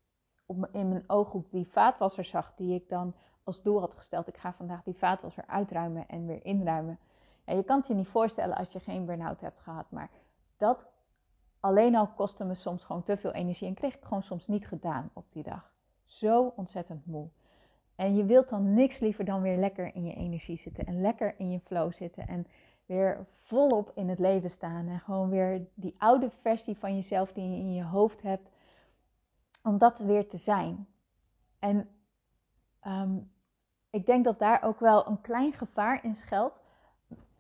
op 0.49 0.69
in 0.73 0.89
mijn 0.89 1.05
ooghoek 1.07 1.51
die 1.51 1.67
vaatwasser 1.67 2.25
zag 2.25 2.53
die 2.57 2.75
ik 2.75 2.89
dan 2.89 3.15
als 3.45 3.63
doel 3.63 3.81
had 3.81 3.95
gesteld. 3.95 4.29
Ik 4.29 4.37
ga 4.37 4.53
vandaag 4.53 4.83
die 4.83 4.95
vaatwasser 4.95 5.45
uitruimen 5.47 6.09
en 6.09 6.27
weer 6.27 6.45
inruimen. 6.45 6.99
Je 7.45 7.63
kan 7.63 7.79
het 7.79 7.87
je 7.87 7.95
niet 7.95 8.09
voorstellen 8.09 8.57
als 8.57 8.73
je 8.73 8.81
geen 8.81 9.05
burn-out 9.05 9.41
hebt 9.41 9.61
gehad, 9.61 9.91
maar 9.91 10.11
dat 10.57 10.87
alleen 11.61 11.97
al 11.97 12.07
kostte 12.07 12.45
me 12.45 12.55
soms 12.55 12.85
gewoon 12.85 13.03
te 13.03 13.17
veel 13.17 13.33
energie 13.33 13.69
en 13.69 13.75
kreeg 13.75 13.95
ik 13.95 14.05
gewoon 14.05 14.23
soms 14.23 14.47
niet 14.47 14.67
gedaan 14.67 15.11
op 15.13 15.33
die 15.33 15.43
dag. 15.43 15.73
Zo 16.05 16.53
ontzettend 16.57 17.07
moe. 17.07 17.29
En 17.95 18.17
je 18.17 18.25
wilt 18.25 18.49
dan 18.49 18.75
niks 18.75 18.99
liever 18.99 19.25
dan 19.25 19.43
weer 19.43 19.57
lekker 19.57 19.95
in 19.95 20.05
je 20.05 20.15
energie 20.15 20.57
zitten 20.57 20.87
en 20.87 21.01
lekker 21.01 21.35
in 21.39 21.51
je 21.51 21.61
flow 21.61 21.93
zitten 21.93 22.29
en 22.29 22.47
weer 22.87 23.27
volop 23.31 23.93
in 23.95 24.09
het 24.09 24.19
leven 24.19 24.51
staan. 24.51 24.89
En 24.89 25.01
gewoon 25.01 25.29
weer 25.29 25.67
die 25.75 25.95
oude 25.99 26.31
versie 26.31 26.77
van 26.77 26.95
jezelf 26.95 27.33
die 27.33 27.51
je 27.51 27.57
in 27.57 27.75
je 27.75 27.85
hoofd 27.85 28.23
hebt, 28.23 28.51
om 29.69 29.79
dat 29.79 29.99
weer 29.99 30.29
te 30.29 30.37
zijn. 30.37 30.87
En 31.59 31.89
um, 32.87 33.31
ik 33.91 34.07
denk 34.07 34.25
dat 34.25 34.39
daar 34.39 34.63
ook 34.63 34.81
wel 34.81 35.07
een 35.07 35.21
klein 35.21 35.53
gevaar 35.53 36.05
in 36.05 36.15
schuilt. 36.15 36.61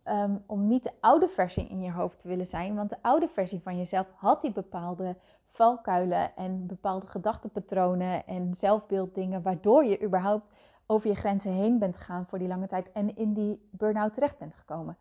Um, 0.04 0.42
om 0.46 0.66
niet 0.66 0.82
de 0.82 0.92
oude 1.00 1.28
versie 1.28 1.68
in 1.68 1.80
je 1.80 1.92
hoofd 1.92 2.18
te 2.18 2.28
willen 2.28 2.46
zijn. 2.46 2.74
Want 2.74 2.90
de 2.90 3.02
oude 3.02 3.28
versie 3.28 3.60
van 3.60 3.76
jezelf 3.76 4.06
had 4.14 4.40
die 4.40 4.52
bepaalde 4.52 5.16
valkuilen 5.46 6.36
en 6.36 6.66
bepaalde 6.66 7.06
gedachtenpatronen 7.06 8.26
en 8.26 8.54
zelfbeelddingen, 8.54 9.42
waardoor 9.42 9.84
je 9.84 10.02
überhaupt 10.02 10.50
over 10.86 11.08
je 11.08 11.14
grenzen 11.14 11.52
heen 11.52 11.78
bent 11.78 11.96
gegaan 11.96 12.26
voor 12.26 12.38
die 12.38 12.48
lange 12.48 12.66
tijd 12.66 12.92
en 12.92 13.16
in 13.16 13.32
die 13.32 13.68
burn-out 13.70 14.14
terecht 14.14 14.38
bent 14.38 14.54
gekomen. 14.54 14.96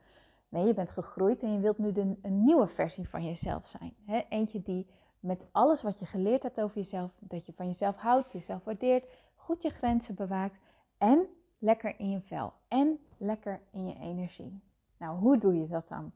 Nee, 0.49 0.65
je 0.65 0.73
bent 0.73 0.89
gegroeid 0.89 1.43
en 1.43 1.53
je 1.53 1.59
wilt 1.59 1.77
nu 1.77 1.91
de, 1.91 2.17
een 2.21 2.43
nieuwe 2.43 2.67
versie 2.67 3.09
van 3.09 3.25
jezelf 3.25 3.67
zijn. 3.67 3.93
Hè? 4.05 4.21
Eentje 4.29 4.61
die 4.61 4.87
met 5.27 5.45
alles 5.51 5.81
wat 5.81 5.99
je 5.99 6.05
geleerd 6.05 6.43
hebt 6.43 6.61
over 6.61 6.77
jezelf, 6.77 7.11
dat 7.19 7.45
je 7.45 7.53
van 7.53 7.65
jezelf 7.65 7.95
houdt, 7.95 8.31
jezelf 8.31 8.63
waardeert, 8.63 9.05
goed 9.35 9.61
je 9.61 9.69
grenzen 9.69 10.15
bewaakt 10.15 10.59
en 10.97 11.27
lekker 11.57 11.99
in 11.99 12.09
je 12.09 12.21
vel 12.21 12.53
en 12.67 12.99
lekker 13.17 13.61
in 13.71 13.87
je 13.87 13.95
energie. 13.99 14.61
Nou, 14.97 15.17
hoe 15.17 15.37
doe 15.37 15.59
je 15.59 15.67
dat 15.67 15.87
dan? 15.87 16.11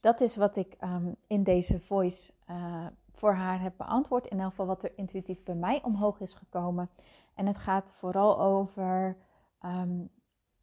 Dat 0.00 0.20
is 0.20 0.36
wat 0.36 0.56
ik 0.56 0.76
um, 0.80 1.16
in 1.26 1.42
deze 1.42 1.80
voice 1.80 2.32
uh, 2.50 2.86
voor 3.12 3.32
haar 3.32 3.60
heb 3.60 3.72
beantwoord. 3.76 4.26
In 4.26 4.40
elk 4.40 4.50
geval 4.50 4.66
wat 4.66 4.82
er 4.82 4.92
intuïtief 4.94 5.42
bij 5.42 5.54
mij 5.54 5.82
omhoog 5.82 6.20
is 6.20 6.34
gekomen. 6.34 6.90
En 7.34 7.46
het 7.46 7.58
gaat 7.58 7.92
vooral 7.92 8.40
over 8.40 9.16
um, 9.64 10.10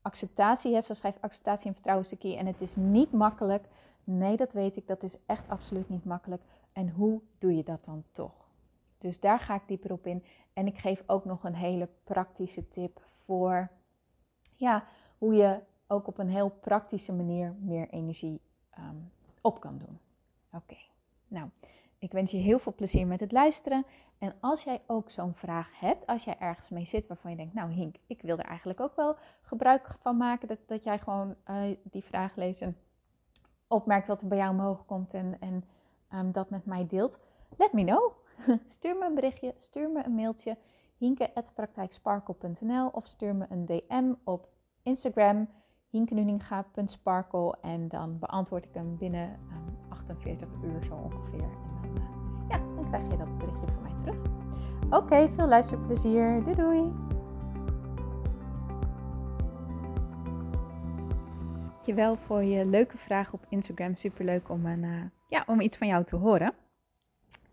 acceptatie. 0.02 0.74
Hè? 0.74 0.82
Ze 0.82 0.94
schrijft 0.94 1.22
acceptatie 1.22 1.68
en 1.68 1.74
vertrouwen 1.74 2.06
is 2.06 2.12
de 2.12 2.18
key. 2.18 2.38
En 2.38 2.46
het 2.46 2.62
is 2.62 2.76
niet 2.76 3.12
makkelijk. 3.12 3.68
Nee, 4.04 4.38
dat 4.38 4.54
weet 4.54 4.76
ik. 4.76 4.88
Dat 4.88 5.04
is 5.04 5.18
echt 5.26 5.50
absoluut 5.50 5.90
niet 5.90 6.06
makkelijk. 6.06 6.42
En 6.78 6.90
hoe 6.90 7.22
doe 7.38 7.56
je 7.56 7.64
dat 7.64 7.86
dan 7.86 8.04
toch? 8.12 8.50
Dus 8.98 9.20
daar 9.20 9.40
ga 9.40 9.56
ik 9.56 9.68
dieper 9.68 9.92
op 9.92 10.08
in. 10.08 10.24
En 10.54 10.68
ik 10.68 10.78
geef 10.78 11.04
ook 11.06 11.26
nog 11.26 11.44
een 11.44 11.56
hele 11.56 11.90
praktische 12.04 12.68
tip 12.68 13.02
voor 13.26 13.72
ja, 14.56 14.88
hoe 15.18 15.34
je 15.34 15.60
ook 15.88 16.08
op 16.08 16.18
een 16.18 16.30
heel 16.30 16.50
praktische 16.50 17.14
manier 17.14 17.56
meer 17.60 17.90
energie 17.90 18.42
um, 18.80 19.12
op 19.42 19.60
kan 19.60 19.78
doen. 19.78 20.00
Oké, 20.52 20.78
nou, 21.28 21.50
ik 21.98 22.12
wens 22.12 22.32
je 22.32 22.38
heel 22.38 22.60
veel 22.60 22.74
plezier 22.76 23.08
met 23.08 23.20
het 23.20 23.32
luisteren. 23.32 23.86
En 24.18 24.36
als 24.40 24.64
jij 24.64 24.82
ook 24.88 25.10
zo'n 25.10 25.34
vraag 25.34 25.80
hebt, 25.80 26.06
als 26.06 26.24
jij 26.24 26.38
ergens 26.40 26.70
mee 26.70 26.86
zit 26.86 27.08
waarvan 27.08 27.32
je 27.32 27.38
denkt, 27.38 27.54
nou 27.54 27.72
Hink, 27.72 27.96
ik 28.08 28.22
wil 28.22 28.38
er 28.38 28.46
eigenlijk 28.46 28.80
ook 28.80 28.96
wel 28.96 29.16
gebruik 29.42 29.96
van 30.00 30.18
maken, 30.18 30.48
dat, 30.48 30.60
dat 30.66 30.84
jij 30.84 31.00
gewoon 31.00 31.36
uh, 31.50 31.78
die 31.84 32.04
vraag 32.04 32.36
leest 32.36 32.62
en 32.62 32.78
opmerkt 33.68 34.08
wat 34.08 34.22
er 34.22 34.28
bij 34.28 34.38
jou 34.38 34.52
omhoog 34.52 34.86
komt 34.86 35.14
en, 35.14 35.38
en 35.40 35.64
um, 36.14 36.32
dat 36.32 36.50
met 36.50 36.66
mij 36.66 36.88
deelt, 36.88 37.20
let 37.58 37.74
me 37.74 37.84
know. 37.84 38.12
stuur 38.66 38.98
me 38.98 39.06
een 39.06 39.16
berichtje, 39.16 39.54
stuur 39.58 39.90
me 39.90 40.06
een 40.06 40.16
mailtje, 40.16 40.58
hinke.praktijksparkle.nl 40.98 42.88
of 42.88 43.08
stuur 43.08 43.36
me 43.36 43.46
een 43.50 43.66
DM 43.66 44.14
op 44.24 44.48
Instagram, 44.84 45.50
hinkenuninga.sparkle 45.90 47.58
en 47.62 47.88
dan 47.88 48.20
beantwoord 48.20 48.66
ik 48.66 48.74
hem 48.74 48.98
binnen 48.98 49.30
um, 49.30 49.78
48 49.90 50.50
uur 50.64 50.84
zo 50.84 50.94
ongeveer. 50.94 51.50
En 51.84 51.94
dan, 51.94 52.04
uh, 52.04 52.04
ja, 52.50 52.58
dan 52.76 52.88
krijg 52.88 53.12
je 53.12 53.18
dat 53.18 53.38
berichtje 53.38 53.68
van 53.68 53.82
mij 53.82 53.96
terug. 54.04 54.20
Oké, 54.90 55.30
veel 55.30 55.48
luisterplezier. 55.48 56.44
Doei 56.44 56.56
doei! 56.56 56.94
Dankjewel 61.88 62.16
voor 62.16 62.44
je 62.44 62.66
leuke 62.66 62.98
vraag 62.98 63.34
op 63.34 63.46
Instagram. 63.50 63.96
Superleuk 63.96 64.50
om, 64.50 64.66
een, 64.66 64.84
uh, 64.84 65.02
ja, 65.28 65.44
om 65.48 65.60
iets 65.60 65.78
van 65.78 65.88
jou 65.88 66.04
te 66.04 66.16
horen. 66.16 66.54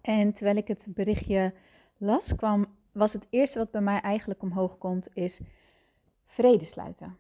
En 0.01 0.33
terwijl 0.33 0.57
ik 0.57 0.69
het 0.69 0.87
berichtje 0.89 1.55
las, 1.97 2.35
kwam, 2.37 2.67
was 2.93 3.13
het 3.13 3.27
eerste 3.31 3.59
wat 3.59 3.71
bij 3.71 3.81
mij 3.81 4.01
eigenlijk 4.01 4.43
omhoog 4.43 4.79
komt, 4.79 5.09
is 5.13 5.41
vrede 6.25 6.65
sluiten. 6.65 7.17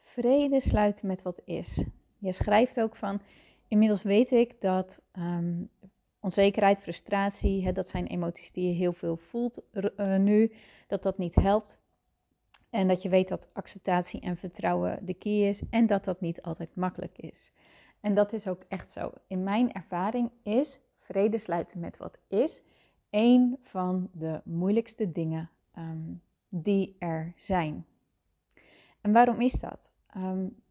Vrede 0.00 0.60
sluiten 0.60 1.06
met 1.06 1.22
wat 1.22 1.40
is. 1.44 1.84
Je 2.18 2.32
schrijft 2.32 2.80
ook 2.80 2.96
van, 2.96 3.20
inmiddels 3.68 4.02
weet 4.02 4.30
ik 4.30 4.60
dat 4.60 5.02
um, 5.18 5.70
onzekerheid, 6.20 6.80
frustratie, 6.80 7.64
hè, 7.64 7.72
dat 7.72 7.88
zijn 7.88 8.06
emoties 8.06 8.52
die 8.52 8.68
je 8.68 8.74
heel 8.74 8.92
veel 8.92 9.16
voelt 9.16 9.60
uh, 9.72 10.16
nu, 10.16 10.52
dat 10.86 11.02
dat 11.02 11.18
niet 11.18 11.34
helpt. 11.34 11.78
En 12.70 12.88
dat 12.88 13.02
je 13.02 13.08
weet 13.08 13.28
dat 13.28 13.48
acceptatie 13.52 14.20
en 14.20 14.36
vertrouwen 14.36 15.06
de 15.06 15.14
key 15.14 15.48
is 15.48 15.62
en 15.70 15.86
dat 15.86 16.04
dat 16.04 16.20
niet 16.20 16.42
altijd 16.42 16.74
makkelijk 16.74 17.18
is. 17.18 17.52
En 18.00 18.14
dat 18.14 18.32
is 18.32 18.46
ook 18.46 18.62
echt 18.68 18.90
zo. 18.90 19.12
In 19.26 19.42
mijn 19.42 19.72
ervaring 19.72 20.30
is 20.42 20.80
vrede 20.98 21.38
sluiten 21.38 21.80
met 21.80 21.96
wat 21.96 22.18
is 22.28 22.62
een 23.10 23.58
van 23.62 24.08
de 24.12 24.40
moeilijkste 24.44 25.12
dingen 25.12 25.50
um, 25.78 26.22
die 26.48 26.96
er 26.98 27.32
zijn. 27.36 27.86
En 29.00 29.12
waarom 29.12 29.40
is 29.40 29.60
dat? 29.60 29.92
Um, 30.16 30.62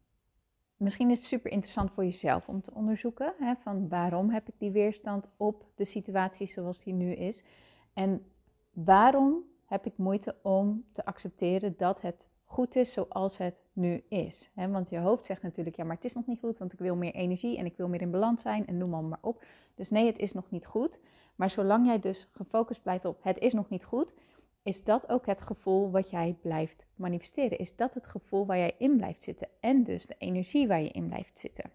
misschien 0.76 1.10
is 1.10 1.18
het 1.18 1.26
super 1.26 1.50
interessant 1.50 1.90
voor 1.90 2.04
jezelf 2.04 2.48
om 2.48 2.62
te 2.62 2.74
onderzoeken 2.74 3.34
hè, 3.38 3.54
van 3.56 3.88
waarom 3.88 4.30
heb 4.30 4.48
ik 4.48 4.54
die 4.58 4.70
weerstand 4.70 5.28
op 5.36 5.66
de 5.74 5.84
situatie 5.84 6.46
zoals 6.46 6.82
die 6.82 6.94
nu 6.94 7.12
is 7.12 7.44
en 7.92 8.24
waarom 8.72 9.44
heb 9.64 9.86
ik 9.86 9.96
moeite 9.96 10.36
om 10.42 10.84
te 10.92 11.04
accepteren 11.04 11.74
dat 11.76 12.00
het 12.00 12.28
goed 12.50 12.76
is 12.76 12.92
zoals 12.92 13.38
het 13.38 13.64
nu 13.72 14.02
is. 14.08 14.50
want 14.54 14.90
je 14.90 14.98
hoofd 14.98 15.24
zegt 15.24 15.42
natuurlijk, 15.42 15.76
ja, 15.76 15.84
maar 15.84 15.94
het 15.94 16.04
is 16.04 16.14
nog 16.14 16.26
niet 16.26 16.38
goed, 16.40 16.58
want 16.58 16.72
ik 16.72 16.78
wil 16.78 16.96
meer 16.96 17.14
energie 17.14 17.58
en 17.58 17.64
ik 17.64 17.76
wil 17.76 17.88
meer 17.88 18.00
in 18.00 18.10
balans 18.10 18.42
zijn 18.42 18.66
en 18.66 18.78
noem 18.78 19.08
maar 19.08 19.18
op. 19.20 19.44
Dus 19.74 19.90
nee, 19.90 20.06
het 20.06 20.18
is 20.18 20.32
nog 20.32 20.50
niet 20.50 20.66
goed. 20.66 20.98
Maar 21.34 21.50
zolang 21.50 21.86
jij 21.86 22.00
dus 22.00 22.28
gefocust 22.32 22.82
blijft 22.82 23.04
op 23.04 23.18
het 23.22 23.38
is 23.38 23.52
nog 23.52 23.68
niet 23.68 23.84
goed, 23.84 24.14
is 24.62 24.84
dat 24.84 25.08
ook 25.08 25.26
het 25.26 25.40
gevoel 25.40 25.90
wat 25.90 26.10
jij 26.10 26.36
blijft 26.40 26.86
manifesteren. 26.94 27.58
Is 27.58 27.76
dat 27.76 27.94
het 27.94 28.06
gevoel 28.06 28.46
waar 28.46 28.58
jij 28.58 28.74
in 28.78 28.96
blijft 28.96 29.22
zitten 29.22 29.48
en 29.60 29.82
dus 29.82 30.06
de 30.06 30.14
energie 30.18 30.68
waar 30.68 30.82
je 30.82 30.90
in 30.90 31.06
blijft 31.06 31.38
zitten. 31.38 31.70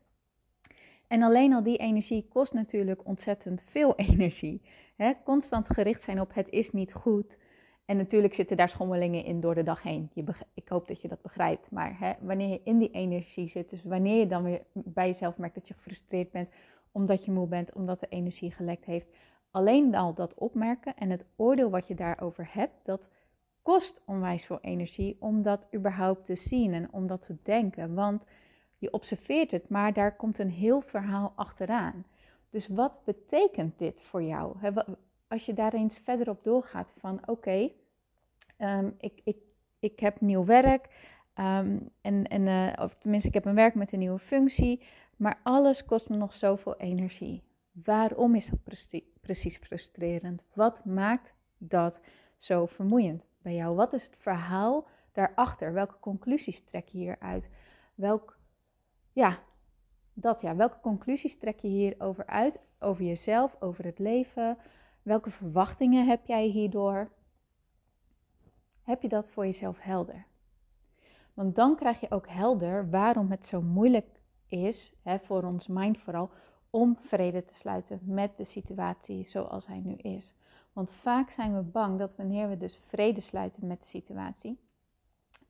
En 1.08 1.24
alleen 1.24 1.54
al 1.54 1.64
die 1.64 1.78
energie 1.78 2.28
kost 2.30 2.54
natuurlijk 2.54 3.06
ontzettend 3.06 3.62
veel 3.62 3.96
energie. 4.10 4.62
constant 5.24 5.70
gericht 5.70 6.02
zijn 6.02 6.22
op 6.22 6.34
het 6.34 6.50
is 6.50 6.72
niet 6.72 6.94
goed 6.94 7.38
en 7.86 7.98
natuurlijk 7.98 8.34
zitten 8.34 8.58
daar 8.58 8.70
schommelingen 8.70 9.24
in 9.24 9.40
door 9.40 9.56
de 9.56 9.64
dag 9.64 9.82
heen. 9.82 10.10
Je 10.14 10.24
ik 10.54 10.68
hoop 10.68 10.88
dat 10.88 11.02
je 11.02 11.08
dat 11.08 11.22
begrijpt. 11.22 11.72
Maar 11.72 12.00
hè, 12.00 12.14
wanneer 12.20 12.50
je 12.50 12.62
in 12.64 12.78
die 12.78 12.92
energie 12.92 13.50
zit, 13.50 13.70
dus 13.70 13.84
wanneer 13.84 14.20
je 14.20 14.28
dan 14.28 14.44
weer 14.44 14.62
bij 14.74 15.08
jezelf 15.08 15.38
merkt 15.38 15.56
dat 15.56 15.68
je 15.68 15.74
gefrustreerd 15.74 16.32
bent, 16.32 16.50
omdat 16.92 17.26
je 17.26 17.32
moe 17.32 17.48
bent, 17.48 17.74
omdat 17.74 18.00
de 18.00 18.08
energie 18.10 18.52
gelekt 18.52 18.86
heeft, 18.86 19.10
alleen 19.52 19.96
al 19.96 20.14
dat 20.14 20.34
opmerken 20.34 20.96
en 20.96 21.10
het 21.10 21.26
oordeel 21.36 21.70
wat 21.70 21.88
je 21.88 21.96
daarover 21.96 22.50
hebt, 22.52 22.76
dat 22.84 23.10
kost 23.62 24.02
onwijs 24.06 24.46
veel 24.46 24.60
energie 24.62 25.18
om 25.20 25.42
dat 25.42 25.68
überhaupt 25.76 26.26
te 26.26 26.36
zien 26.36 26.74
en 26.74 26.94
om 26.94 27.08
dat 27.08 27.22
te 27.22 27.38
denken. 27.44 27.94
Want 27.94 28.26
je 28.78 28.92
observeert 28.92 29.52
het, 29.52 29.70
maar 29.70 29.94
daar 29.94 30.16
komt 30.16 30.38
een 30.38 30.50
heel 30.50 30.82
verhaal 30.82 31.34
achteraan. 31.36 32.06
Dus 32.50 32.68
wat 32.68 33.00
betekent 33.04 33.78
dit 33.78 34.02
voor 34.02 34.24
jou? 34.24 34.56
Als 35.28 35.46
je 35.46 35.54
daar 35.54 35.74
eens 35.74 35.98
verder 35.98 36.30
op 36.30 36.44
doorgaat 36.44 36.94
van 36.98 37.22
oké, 37.26 37.72
um, 38.60 38.96
ik, 38.98 39.22
ik, 39.24 39.38
ik 39.80 40.00
heb 40.00 40.22
nieuw 40.22 40.46
werk. 40.46 41.14
Um, 41.40 41.90
en, 42.02 42.28
en, 42.28 42.42
uh, 42.42 42.74
of 42.84 42.96
tenminste, 42.96 43.28
ik 43.28 43.34
heb 43.34 43.46
een 43.46 43.56
werk 43.56 43.76
met 43.76 43.92
een 43.92 44.00
nieuwe 44.00 44.20
functie. 44.20 44.82
Maar 45.18 45.40
alles 45.44 45.86
kost 45.86 46.10
me 46.10 46.18
nog 46.18 46.34
zoveel 46.34 46.78
energie. 46.78 47.44
Waarom 47.72 48.36
is 48.36 48.50
dat 48.50 48.60
precies 49.22 49.58
frustrerend? 49.58 50.44
Wat 50.54 50.86
maakt 50.86 51.34
dat 51.58 52.02
zo 52.36 52.66
vermoeiend 52.66 53.24
bij 53.42 53.56
jou? 53.56 53.76
Wat 53.76 53.94
is 53.94 54.04
het 54.04 54.18
verhaal 54.18 54.88
daarachter? 55.12 55.74
Welke 55.74 56.00
conclusies 56.00 56.64
trek 56.64 56.88
je 56.88 56.98
hieruit? 56.98 57.50
Welk, 57.96 58.40
ja, 59.12 59.40
dat 60.14 60.42
ja, 60.42 60.56
welke 60.56 60.80
conclusies 60.80 61.38
trek 61.38 61.60
je 61.60 61.68
hierover 61.68 62.26
uit? 62.26 62.60
Over 62.80 63.04
jezelf, 63.04 63.56
over 63.60 63.86
het 63.86 64.00
leven, 64.00 64.58
Welke 65.06 65.32
verwachtingen 65.32 66.08
heb 66.08 66.26
jij 66.26 66.46
hierdoor? 66.46 67.12
Heb 68.82 69.02
je 69.02 69.08
dat 69.08 69.30
voor 69.30 69.46
jezelf 69.46 69.80
helder? 69.80 70.26
Want 71.34 71.56
dan 71.56 71.76
krijg 71.76 72.00
je 72.00 72.12
ook 72.12 72.28
helder 72.28 72.90
waarom 72.90 73.32
het 73.32 73.46
zo 73.46 73.62
moeilijk 73.62 74.22
is, 74.48 74.94
hè, 75.02 75.20
voor 75.20 75.44
ons 75.44 75.68
mind 75.68 76.00
vooral, 76.00 76.32
om 76.70 76.98
vrede 76.98 77.46
te 77.46 77.54
sluiten 77.54 78.00
met 78.04 78.38
de 78.38 78.44
situatie 78.44 79.26
zoals 79.26 79.68
hij 79.68 79.80
nu 79.80 79.94
is. 79.94 80.36
Want 80.74 80.92
vaak 80.92 81.30
zijn 81.30 81.56
we 81.56 81.62
bang 81.62 82.00
dat 82.00 82.16
wanneer 82.16 82.50
we 82.50 82.58
dus 82.58 82.78
vrede 82.88 83.22
sluiten 83.22 83.68
met 83.68 83.82
de 83.82 83.88
situatie, 83.88 84.60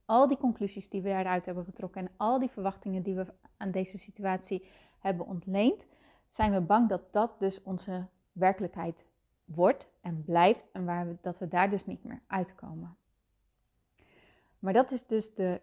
al 0.05 0.27
die 0.27 0.37
conclusies 0.37 0.89
die 0.89 1.01
we 1.01 1.09
eruit 1.09 1.45
hebben 1.45 1.65
getrokken 1.65 2.01
en 2.01 2.13
al 2.17 2.39
die 2.39 2.49
verwachtingen 2.49 3.03
die 3.03 3.15
we 3.15 3.33
aan 3.57 3.71
deze 3.71 3.97
situatie 3.97 4.67
hebben 4.99 5.25
ontleend, 5.25 5.85
zijn 6.27 6.51
we 6.51 6.61
bang 6.61 6.89
dat 6.89 7.13
dat 7.13 7.39
dus 7.39 7.63
onze 7.63 8.07
werkelijkheid 8.31 9.05
wordt 9.45 9.87
en 10.01 10.23
blijft 10.23 10.69
en 10.71 10.85
waar 10.85 11.07
we, 11.07 11.17
dat 11.21 11.37
we 11.37 11.47
daar 11.47 11.69
dus 11.69 11.85
niet 11.85 12.03
meer 12.03 12.21
uitkomen. 12.27 12.97
Maar 14.59 14.73
dat 14.73 14.91
is 14.91 15.05
dus 15.05 15.33
de 15.33 15.61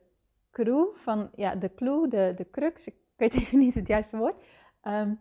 clue 0.50 0.88
van, 0.94 1.30
ja, 1.34 1.54
de 1.54 1.74
clue, 1.74 2.08
de, 2.08 2.32
de 2.36 2.50
crux, 2.50 2.86
ik 2.86 2.94
weet 3.16 3.34
even 3.34 3.58
niet 3.58 3.74
het 3.74 3.86
juiste 3.86 4.16
woord. 4.16 4.44
Um, 4.82 5.20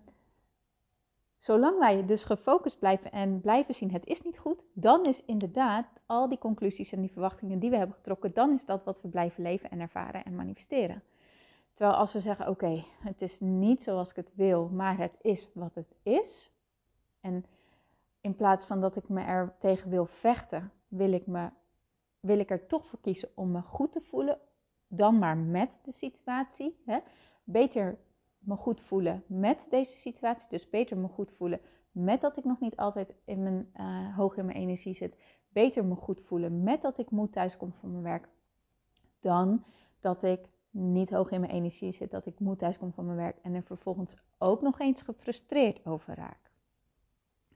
zolang 1.37 1.79
wij 1.79 2.05
dus 2.05 2.23
gefocust 2.23 2.79
blijven 2.79 3.11
en 3.11 3.41
blijven 3.41 3.73
zien 3.73 3.91
het 3.91 4.05
is 4.05 4.21
niet 4.21 4.37
goed, 4.37 4.65
dan 4.73 5.03
is 5.05 5.25
inderdaad 5.25 5.87
al 6.05 6.29
die 6.29 6.37
conclusies 6.37 6.91
en 6.91 7.01
die 7.01 7.11
verwachtingen 7.11 7.59
die 7.59 7.69
we 7.69 7.77
hebben 7.77 7.95
getrokken, 7.95 8.33
dan 8.33 8.53
is 8.53 8.65
dat 8.65 8.83
wat 8.83 9.01
we 9.01 9.07
blijven 9.07 9.43
leven 9.43 9.71
en 9.71 9.79
ervaren 9.79 10.25
en 10.25 10.35
manifesteren. 10.35 11.03
Terwijl 11.73 11.97
als 11.97 12.13
we 12.13 12.19
zeggen, 12.19 12.47
oké, 12.47 12.83
het 12.99 13.21
is 13.21 13.39
niet 13.39 13.81
zoals 13.81 14.09
ik 14.09 14.15
het 14.15 14.35
wil, 14.35 14.69
maar 14.69 14.97
het 14.97 15.17
is 15.21 15.49
wat 15.53 15.75
het 15.75 15.95
is. 16.03 16.51
En 17.19 17.45
in 18.21 18.35
plaats 18.35 18.65
van 18.65 18.81
dat 18.81 18.95
ik 18.95 19.09
me 19.09 19.21
er 19.21 19.55
tegen 19.57 19.89
wil 19.89 20.05
vechten, 20.05 20.71
wil 20.87 21.11
ik, 21.11 21.27
me, 21.27 21.49
wil 22.19 22.39
ik 22.39 22.49
er 22.49 22.67
toch 22.67 22.85
voor 22.85 22.99
kiezen 23.01 23.29
om 23.35 23.51
me 23.51 23.61
goed 23.61 23.91
te 23.91 24.01
voelen, 24.01 24.39
dan 24.87 25.19
maar 25.19 25.37
met 25.37 25.79
de 25.83 25.91
situatie. 25.91 26.81
Hè? 26.85 26.99
Beter 27.43 27.97
me 28.39 28.55
goed 28.55 28.81
voelen 28.81 29.23
met 29.27 29.67
deze 29.69 29.97
situatie. 29.97 30.49
Dus 30.49 30.69
beter 30.69 30.97
me 30.97 31.07
goed 31.07 31.31
voelen 31.31 31.61
met 31.91 32.21
dat 32.21 32.37
ik 32.37 32.43
nog 32.43 32.59
niet 32.59 32.77
altijd 32.77 33.13
in 33.25 33.43
mijn, 33.43 33.71
uh, 33.79 34.17
hoog 34.17 34.37
in 34.37 34.45
mijn 34.45 34.57
energie 34.57 34.93
zit. 34.93 35.17
Beter 35.49 35.85
me 35.85 35.95
goed 35.95 36.21
voelen 36.21 36.63
met 36.63 36.81
dat 36.81 36.97
ik 36.97 37.11
moe 37.11 37.29
thuiskom 37.29 37.73
van 37.73 37.91
mijn 37.91 38.03
werk. 38.03 38.29
Dan 39.19 39.63
dat 39.99 40.23
ik 40.23 40.49
niet 40.69 41.09
hoog 41.09 41.31
in 41.31 41.39
mijn 41.39 41.51
energie 41.51 41.91
zit, 41.91 42.11
dat 42.11 42.25
ik 42.25 42.39
moe 42.39 42.55
thuiskom 42.55 42.93
van 42.93 43.05
mijn 43.05 43.17
werk 43.17 43.37
en 43.41 43.53
er 43.53 43.63
vervolgens 43.63 44.15
ook 44.37 44.61
nog 44.61 44.79
eens 44.79 45.01
gefrustreerd 45.01 45.85
over 45.85 46.15
raak. 46.15 46.50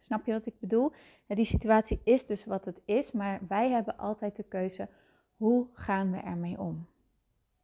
Snap 0.05 0.25
je 0.25 0.31
wat 0.31 0.45
ik 0.45 0.59
bedoel? 0.59 0.91
die 1.27 1.45
situatie 1.45 2.01
is 2.03 2.25
dus 2.25 2.45
wat 2.45 2.65
het 2.65 2.81
is, 2.85 3.12
maar 3.12 3.41
wij 3.47 3.69
hebben 3.69 3.97
altijd 3.97 4.35
de 4.35 4.43
keuze: 4.43 4.88
hoe 5.35 5.67
gaan 5.74 6.12
we 6.12 6.17
ermee 6.17 6.59
om? 6.59 6.88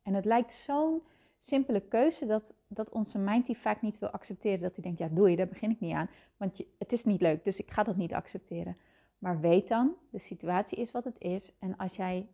En 0.01 0.13
het 0.13 0.25
lijkt 0.25 0.53
zo'n 0.53 1.01
simpele 1.37 1.81
keuze 1.81 2.25
dat, 2.25 2.53
dat 2.67 2.89
onze 2.89 3.19
mind 3.19 3.45
die 3.45 3.57
vaak 3.57 3.81
niet 3.81 3.99
wil 3.99 4.09
accepteren. 4.09 4.59
Dat 4.59 4.73
hij 4.73 4.83
denkt, 4.83 4.99
ja 4.99 5.07
doe 5.07 5.29
je, 5.29 5.35
daar 5.35 5.47
begin 5.47 5.71
ik 5.71 5.79
niet 5.79 5.93
aan. 5.93 6.09
Want 6.37 6.61
het 6.77 6.91
is 6.91 7.03
niet 7.03 7.21
leuk, 7.21 7.43
dus 7.43 7.59
ik 7.59 7.71
ga 7.71 7.83
dat 7.83 7.95
niet 7.95 8.13
accepteren. 8.13 8.75
Maar 9.17 9.39
weet 9.39 9.67
dan, 9.67 9.95
de 10.09 10.19
situatie 10.19 10.77
is 10.77 10.91
wat 10.91 11.03
het 11.03 11.19
is. 11.19 11.51
En 11.59 11.77
als 11.77 11.95
jij 11.95 12.27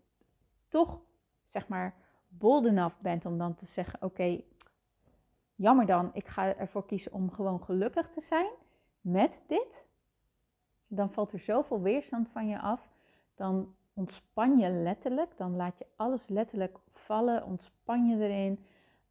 toch, 0.67 1.01
zeg 1.45 1.67
maar, 1.67 1.95
bold 2.27 2.65
enough 2.65 2.99
bent 2.99 3.25
om 3.25 3.37
dan 3.37 3.55
te 3.55 3.65
zeggen, 3.65 4.01
oké, 4.01 4.41
jammer 5.55 5.85
dan, 5.85 6.09
ik 6.13 6.27
ga 6.27 6.55
ervoor 6.55 6.85
kiezen 6.85 7.13
om 7.13 7.31
gewoon 7.31 7.63
gelukkig 7.63 8.09
te 8.09 8.21
zijn 8.21 8.49
met 9.01 9.41
dit. 9.47 9.85
Dan 10.97 11.11
valt 11.11 11.31
er 11.31 11.39
zoveel 11.39 11.81
weerstand 11.81 12.29
van 12.29 12.47
je 12.47 12.59
af. 12.59 12.89
Dan 13.35 13.73
ontspan 13.93 14.57
je 14.57 14.69
letterlijk. 14.69 15.37
Dan 15.37 15.55
laat 15.55 15.79
je 15.79 15.85
alles 15.95 16.27
letterlijk 16.27 16.77
vallen. 16.91 17.45
Ontspan 17.45 18.07
je 18.07 18.23
erin. 18.23 18.65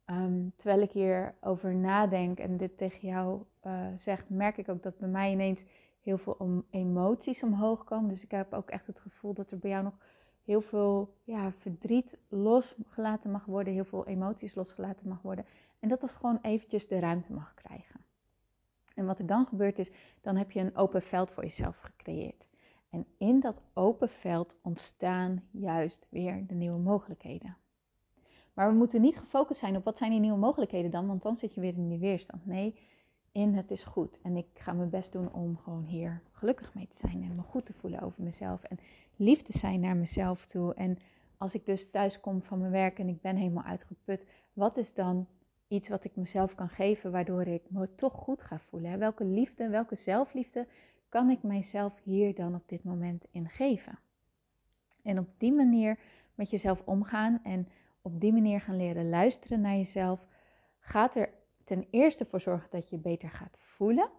Ehm, 0.05 0.49
terwijl 0.55 0.81
ik 0.81 0.91
hierover 0.91 1.75
nadenk 1.75 2.39
en 2.39 2.57
dit 2.57 2.77
tegen 2.77 3.07
jou 3.07 3.43
uh, 3.63 3.87
zeg, 3.95 4.29
merk 4.29 4.57
ik 4.57 4.69
ook 4.69 4.83
dat 4.83 4.97
bij 4.97 5.09
mij 5.09 5.31
ineens 5.31 5.65
heel 6.01 6.17
veel 6.17 6.63
emoties 6.69 7.43
omhoog 7.43 7.83
komen. 7.83 8.09
Dus 8.09 8.23
ik 8.23 8.31
heb 8.31 8.53
ook 8.53 8.69
echt 8.69 8.87
het 8.87 8.99
gevoel 8.99 9.33
dat 9.33 9.51
er 9.51 9.59
bij 9.59 9.69
jou 9.69 9.83
nog 9.83 9.97
heel 10.43 10.61
veel 10.61 11.13
ja, 11.23 11.51
verdriet 11.51 12.17
losgelaten 12.27 13.31
mag 13.31 13.45
worden, 13.45 13.73
heel 13.73 13.85
veel 13.85 14.07
emoties 14.07 14.55
losgelaten 14.55 15.07
mag 15.07 15.21
worden. 15.21 15.45
En 15.79 15.89
dat 15.89 16.01
het 16.01 16.11
gewoon 16.11 16.39
eventjes 16.41 16.87
de 16.87 16.99
ruimte 16.99 17.33
mag 17.33 17.53
krijgen. 17.53 17.96
En 18.97 19.05
wat 19.05 19.19
er 19.19 19.25
dan 19.25 19.45
gebeurt 19.45 19.79
is, 19.79 19.91
dan 20.21 20.35
heb 20.35 20.51
je 20.51 20.59
een 20.59 20.75
open 20.75 21.01
veld 21.01 21.31
voor 21.31 21.43
jezelf 21.43 21.77
gecreëerd. 21.77 22.47
En 22.89 23.05
in 23.17 23.39
dat 23.39 23.61
open 23.73 24.09
veld 24.09 24.55
ontstaan 24.61 25.43
juist 25.51 26.05
weer 26.09 26.47
de 26.47 26.55
nieuwe 26.55 26.79
mogelijkheden. 26.79 27.57
Maar 28.53 28.69
we 28.69 28.75
moeten 28.75 29.01
niet 29.01 29.17
gefocust 29.17 29.59
zijn 29.59 29.75
op 29.75 29.83
wat 29.83 29.97
zijn 29.97 30.11
die 30.11 30.19
nieuwe 30.19 30.37
mogelijkheden 30.37 30.91
dan, 30.91 31.07
want 31.07 31.21
dan 31.21 31.35
zit 31.35 31.53
je 31.53 31.61
weer 31.61 31.73
in 31.73 31.89
die 31.89 31.99
weerstand. 31.99 32.45
Nee, 32.45 32.79
in 33.31 33.53
het 33.53 33.71
is 33.71 33.83
goed. 33.83 34.19
En 34.21 34.37
ik 34.37 34.47
ga 34.53 34.73
mijn 34.73 34.89
best 34.89 35.11
doen 35.11 35.33
om 35.33 35.57
gewoon 35.57 35.83
hier 35.83 36.21
gelukkig 36.31 36.73
mee 36.73 36.87
te 36.87 36.97
zijn 36.97 37.23
en 37.23 37.31
me 37.35 37.41
goed 37.41 37.65
te 37.65 37.73
voelen 37.73 37.99
over 37.99 38.23
mezelf. 38.23 38.63
En 38.63 38.79
lief 39.15 39.41
te 39.41 39.57
zijn 39.57 39.79
naar 39.79 39.95
mezelf 39.95 40.45
toe. 40.45 40.73
En 40.73 40.97
als 41.37 41.55
ik 41.55 41.65
dus 41.65 41.89
thuis 41.89 42.19
kom 42.19 42.41
van 42.41 42.59
mijn 42.59 42.71
werk 42.71 42.99
en 42.99 43.07
ik 43.07 43.21
ben 43.21 43.35
helemaal 43.35 43.63
uitgeput, 43.63 44.25
wat 44.53 44.77
is 44.77 44.93
dan 44.93 45.27
iets 45.67 45.89
wat 45.89 46.03
ik 46.03 46.15
mezelf 46.15 46.55
kan 46.55 46.69
geven 46.69 47.11
waardoor 47.11 47.47
ik 47.47 47.63
me 47.69 47.95
toch 47.95 48.13
goed 48.13 48.41
ga 48.41 48.59
voelen? 48.59 48.99
Welke 48.99 49.23
liefde, 49.23 49.69
welke 49.69 49.95
zelfliefde 49.95 50.67
kan 51.09 51.29
ik 51.29 51.43
mijzelf 51.43 51.99
hier 52.03 52.35
dan 52.35 52.55
op 52.55 52.63
dit 52.69 52.83
moment 52.83 53.25
in 53.31 53.49
geven? 53.49 53.99
En 55.03 55.19
op 55.19 55.27
die 55.37 55.53
manier 55.53 55.99
met 56.35 56.49
jezelf 56.49 56.81
omgaan 56.85 57.43
en 57.43 57.67
op 58.01 58.19
die 58.19 58.33
manier 58.33 58.61
gaan 58.61 58.77
leren 58.77 59.09
luisteren 59.09 59.61
naar 59.61 59.75
jezelf, 59.75 60.25
gaat 60.79 61.15
er 61.15 61.29
ten 61.63 61.87
eerste 61.89 62.25
voor 62.25 62.39
zorgen 62.39 62.69
dat 62.69 62.89
je 62.89 62.97
beter 62.97 63.29
gaat 63.29 63.59
voelen. 63.61 64.09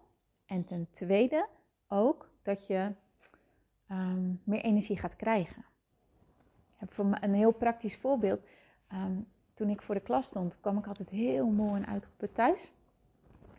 En 0.45 0.65
ten 0.65 0.87
tweede 0.91 1.47
ook 1.87 2.29
dat 2.43 2.67
je 2.67 2.91
ehm, 3.87 4.33
meer 4.43 4.61
energie 4.61 4.97
gaat 4.97 5.15
krijgen. 5.15 5.65
Voor 6.85 7.17
een 7.21 7.33
heel 7.33 7.51
praktisch 7.51 7.97
voorbeeld. 7.97 8.45
Ehm, 8.87 9.17
toen 9.59 9.69
ik 9.69 9.81
voor 9.81 9.95
de 9.95 10.01
klas 10.01 10.25
stond, 10.25 10.59
kwam 10.59 10.77
ik 10.77 10.87
altijd 10.87 11.09
heel 11.09 11.47
moe 11.47 11.75
en 11.75 11.87
uitgeput 11.87 12.33
thuis. 12.33 12.71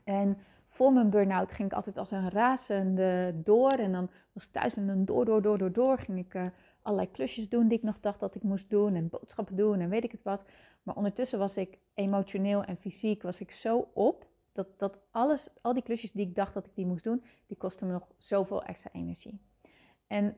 En 0.04 0.38
voor 0.68 0.92
mijn 0.92 1.10
burn-out 1.10 1.52
ging 1.52 1.70
ik 1.70 1.76
altijd 1.76 1.98
als 1.98 2.10
een 2.10 2.30
razende 2.30 3.34
door. 3.44 3.70
En 3.70 3.92
dan 3.92 4.10
was 4.32 4.46
thuis 4.46 4.76
en 4.76 4.86
dan 4.86 5.04
door, 5.04 5.24
door, 5.24 5.42
door, 5.42 5.58
door, 5.58 5.72
door 5.72 5.98
ging 5.98 6.18
ik 6.18 6.34
uh, 6.34 6.46
allerlei 6.82 7.10
klusjes 7.10 7.48
doen 7.48 7.68
die 7.68 7.78
ik 7.78 7.84
nog 7.84 8.00
dacht 8.00 8.20
dat 8.20 8.34
ik 8.34 8.42
moest 8.42 8.70
doen. 8.70 8.94
En 8.94 9.08
boodschappen 9.08 9.56
doen 9.56 9.80
en 9.80 9.88
weet 9.88 10.04
ik 10.04 10.12
het 10.12 10.22
wat. 10.22 10.44
Maar 10.82 10.96
ondertussen 10.96 11.38
was 11.38 11.56
ik 11.56 11.78
emotioneel 11.94 12.62
en 12.62 12.76
fysiek 12.76 13.22
was 13.22 13.40
ik 13.40 13.50
zo 13.50 13.88
op. 13.92 14.26
Dat, 14.52 14.78
dat 14.78 14.98
alles, 15.10 15.48
al 15.60 15.74
die 15.74 15.82
klusjes 15.82 16.12
die 16.12 16.26
ik 16.26 16.34
dacht 16.34 16.54
dat 16.54 16.66
ik 16.66 16.74
die 16.74 16.86
moest 16.86 17.04
doen, 17.04 17.22
die 17.46 17.56
kostten 17.56 17.86
me 17.86 17.92
nog 17.92 18.06
zoveel 18.16 18.62
extra 18.62 18.90
energie. 18.92 19.40
En 20.06 20.36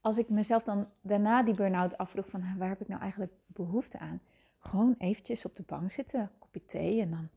als 0.00 0.18
ik 0.18 0.28
mezelf 0.28 0.62
dan 0.62 0.88
daarna 1.00 1.42
die 1.42 1.54
burn-out 1.54 1.98
afvroeg 1.98 2.28
van 2.28 2.58
waar 2.58 2.68
heb 2.68 2.80
ik 2.80 2.88
nou 2.88 3.00
eigenlijk 3.00 3.32
behoefte 3.46 3.98
aan? 3.98 4.20
Gewoon 4.58 4.94
eventjes 4.98 5.44
op 5.44 5.56
de 5.56 5.62
bank 5.66 5.90
zitten, 5.90 6.20
een 6.20 6.38
kopje 6.38 6.64
thee 6.64 7.00
en 7.00 7.10
dan 7.10 7.28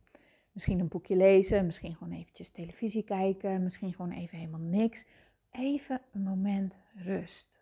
misschien 0.51 0.79
een 0.79 0.87
boekje 0.87 1.15
lezen, 1.15 1.65
misschien 1.65 1.95
gewoon 1.95 2.13
eventjes 2.13 2.49
televisie 2.49 3.03
kijken, 3.03 3.63
misschien 3.63 3.93
gewoon 3.93 4.11
even 4.11 4.37
helemaal 4.37 4.59
niks. 4.59 5.05
Even 5.51 6.01
een 6.11 6.23
moment 6.23 6.77
rust. 6.95 7.59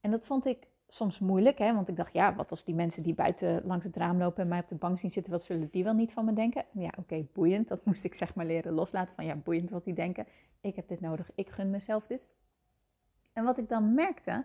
En 0.00 0.10
dat 0.10 0.26
vond 0.26 0.46
ik 0.46 0.66
soms 0.88 1.18
moeilijk, 1.18 1.58
hè? 1.58 1.74
want 1.74 1.88
ik 1.88 1.96
dacht, 1.96 2.12
ja, 2.12 2.34
wat 2.34 2.50
als 2.50 2.64
die 2.64 2.74
mensen 2.74 3.02
die 3.02 3.14
buiten 3.14 3.62
langs 3.64 3.84
het 3.84 3.96
raam 3.96 4.18
lopen 4.18 4.42
en 4.42 4.48
mij 4.48 4.60
op 4.60 4.68
de 4.68 4.74
bank 4.74 4.98
zien 4.98 5.10
zitten, 5.10 5.32
wat 5.32 5.42
zullen 5.42 5.68
die 5.70 5.84
wel 5.84 5.94
niet 5.94 6.12
van 6.12 6.24
me 6.24 6.32
denken? 6.32 6.64
Ja, 6.72 6.92
oké, 6.98 7.26
boeiend. 7.32 7.68
Dat 7.68 7.84
moest 7.84 8.04
ik 8.04 8.14
zeg 8.14 8.34
maar 8.34 8.46
leren 8.46 8.72
loslaten 8.72 9.14
van, 9.14 9.24
ja, 9.24 9.36
boeiend 9.36 9.70
wat 9.70 9.84
die 9.84 9.94
denken. 9.94 10.26
Ik 10.60 10.76
heb 10.76 10.88
dit 10.88 11.00
nodig, 11.00 11.30
ik 11.34 11.50
gun 11.50 11.70
mezelf 11.70 12.06
dit. 12.06 12.20
En 13.32 13.44
wat 13.44 13.58
ik 13.58 13.68
dan 13.68 13.94
merkte, 13.94 14.44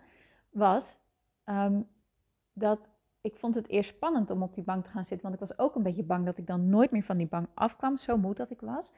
was 0.50 0.98
ehm, 1.44 1.82
dat 2.52 2.90
ik 3.20 3.36
vond 3.36 3.54
het 3.54 3.68
eerst 3.68 3.94
spannend 3.94 4.30
om 4.30 4.42
op 4.42 4.54
die 4.54 4.64
bank 4.64 4.84
te 4.84 4.90
gaan 4.90 5.04
zitten, 5.04 5.28
want 5.28 5.40
ik 5.40 5.48
was 5.48 5.58
ook 5.58 5.74
een 5.74 5.82
beetje 5.82 6.04
bang 6.04 6.24
dat 6.24 6.38
ik 6.38 6.46
dan 6.46 6.68
nooit 6.68 6.90
meer 6.90 7.02
van 7.02 7.16
die 7.16 7.26
bank 7.26 7.48
afkwam, 7.54 7.96
zo 7.96 8.16
moe 8.16 8.34
dat 8.34 8.50
ik 8.50 8.60
was. 8.60 8.92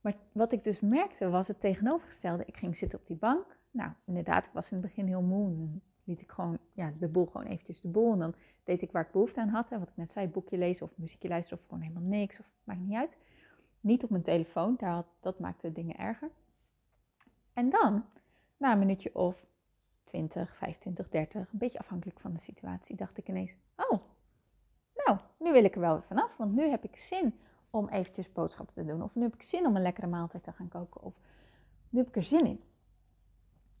Maar 0.00 0.16
wat 0.32 0.52
ik 0.52 0.64
dus 0.64 0.80
merkte 0.80 1.28
was 1.28 1.48
het 1.48 1.60
tegenovergestelde. 1.60 2.44
Ik 2.46 2.56
ging 2.56 2.76
zitten 2.76 2.98
op 2.98 3.06
die 3.06 3.16
bank. 3.16 3.58
Nou, 3.70 3.90
inderdaad, 4.04 4.46
ik 4.46 4.52
was 4.52 4.70
in 4.70 4.76
het 4.76 4.86
begin 4.86 5.06
heel 5.06 5.22
moe 5.22 5.68
liet 6.08 6.20
ik 6.20 6.30
gewoon 6.30 6.58
ja, 6.72 6.92
de 6.98 7.08
boel 7.08 7.26
gewoon 7.26 7.46
eventjes 7.46 7.80
de 7.80 7.88
boel. 7.88 8.12
En 8.12 8.18
dan 8.18 8.34
deed 8.64 8.82
ik 8.82 8.92
waar 8.92 9.04
ik 9.04 9.12
behoefte 9.12 9.40
aan 9.40 9.48
had. 9.48 9.70
Hè, 9.70 9.78
wat 9.78 9.88
ik 9.88 9.96
net 9.96 10.10
zei, 10.10 10.28
boekje 10.28 10.58
lezen 10.58 10.86
of 10.86 10.92
muziekje 10.96 11.28
luisteren 11.28 11.58
of 11.58 11.68
gewoon 11.68 11.82
helemaal 11.82 12.08
niks. 12.08 12.40
Of 12.40 12.46
maakt 12.64 12.80
niet 12.80 12.96
uit. 12.96 13.18
Niet 13.80 14.04
op 14.04 14.10
mijn 14.10 14.22
telefoon, 14.22 14.74
daar 14.78 15.04
dat 15.20 15.38
maakte 15.38 15.72
dingen 15.72 15.96
erger. 15.96 16.30
En 17.52 17.70
dan, 17.70 18.04
na 18.58 18.72
een 18.72 18.78
minuutje 18.78 19.14
of 19.14 19.46
20, 20.04 20.56
25, 20.56 21.08
30, 21.08 21.40
een 21.40 21.58
beetje 21.58 21.78
afhankelijk 21.78 22.20
van 22.20 22.32
de 22.32 22.38
situatie, 22.40 22.96
dacht 22.96 23.18
ik 23.18 23.28
ineens: 23.28 23.56
Oh, 23.76 24.00
nou, 24.94 25.18
nu 25.38 25.52
wil 25.52 25.64
ik 25.64 25.74
er 25.74 25.80
wel 25.80 25.92
weer 25.92 26.02
vanaf. 26.02 26.36
Want 26.36 26.54
nu 26.54 26.68
heb 26.68 26.84
ik 26.84 26.96
zin 26.96 27.38
om 27.70 27.88
eventjes 27.88 28.32
boodschappen 28.32 28.74
te 28.74 28.84
doen. 28.84 29.02
Of 29.02 29.14
nu 29.14 29.22
heb 29.22 29.34
ik 29.34 29.42
zin 29.42 29.66
om 29.66 29.76
een 29.76 29.82
lekkere 29.82 30.06
maaltijd 30.06 30.42
te 30.42 30.52
gaan 30.52 30.68
koken. 30.68 31.02
Of 31.02 31.14
nu 31.88 31.98
heb 31.98 32.08
ik 32.08 32.16
er 32.16 32.22
zin 32.22 32.46
in. 32.46 32.60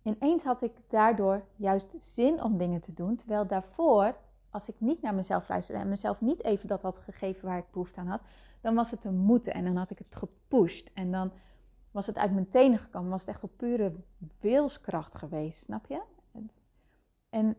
Ineens 0.02 0.42
had 0.42 0.62
ik 0.62 0.72
daardoor 0.88 1.44
juist 1.56 1.94
zin 1.98 2.42
om 2.42 2.58
dingen 2.58 2.80
te 2.80 2.94
doen. 2.94 3.16
Terwijl 3.16 3.46
daarvoor, 3.46 4.16
als 4.50 4.68
ik 4.68 4.74
niet 4.78 5.02
naar 5.02 5.14
mezelf 5.14 5.48
luisterde 5.48 5.80
en 5.80 5.88
mezelf 5.88 6.20
niet 6.20 6.44
even 6.44 6.68
dat 6.68 6.82
had 6.82 6.98
gegeven 6.98 7.48
waar 7.48 7.58
ik 7.58 7.70
behoefte 7.70 8.00
aan 8.00 8.06
had, 8.06 8.20
dan 8.60 8.74
was 8.74 8.90
het 8.90 9.04
een 9.04 9.16
moeten 9.16 9.54
en 9.54 9.64
dan 9.64 9.76
had 9.76 9.90
ik 9.90 9.98
het 9.98 10.14
gepusht. 10.14 10.90
En 10.94 11.10
dan 11.10 11.32
was 11.98 12.06
het 12.06 12.18
uit 12.18 12.32
mijn 12.32 12.48
tenen 12.48 12.78
gekomen, 12.78 13.10
was 13.10 13.20
het 13.20 13.30
echt 13.30 13.42
op 13.42 13.50
pure 13.56 13.92
wilskracht 14.40 15.14
geweest, 15.14 15.62
snap 15.62 15.86
je? 15.86 16.02
En 17.30 17.56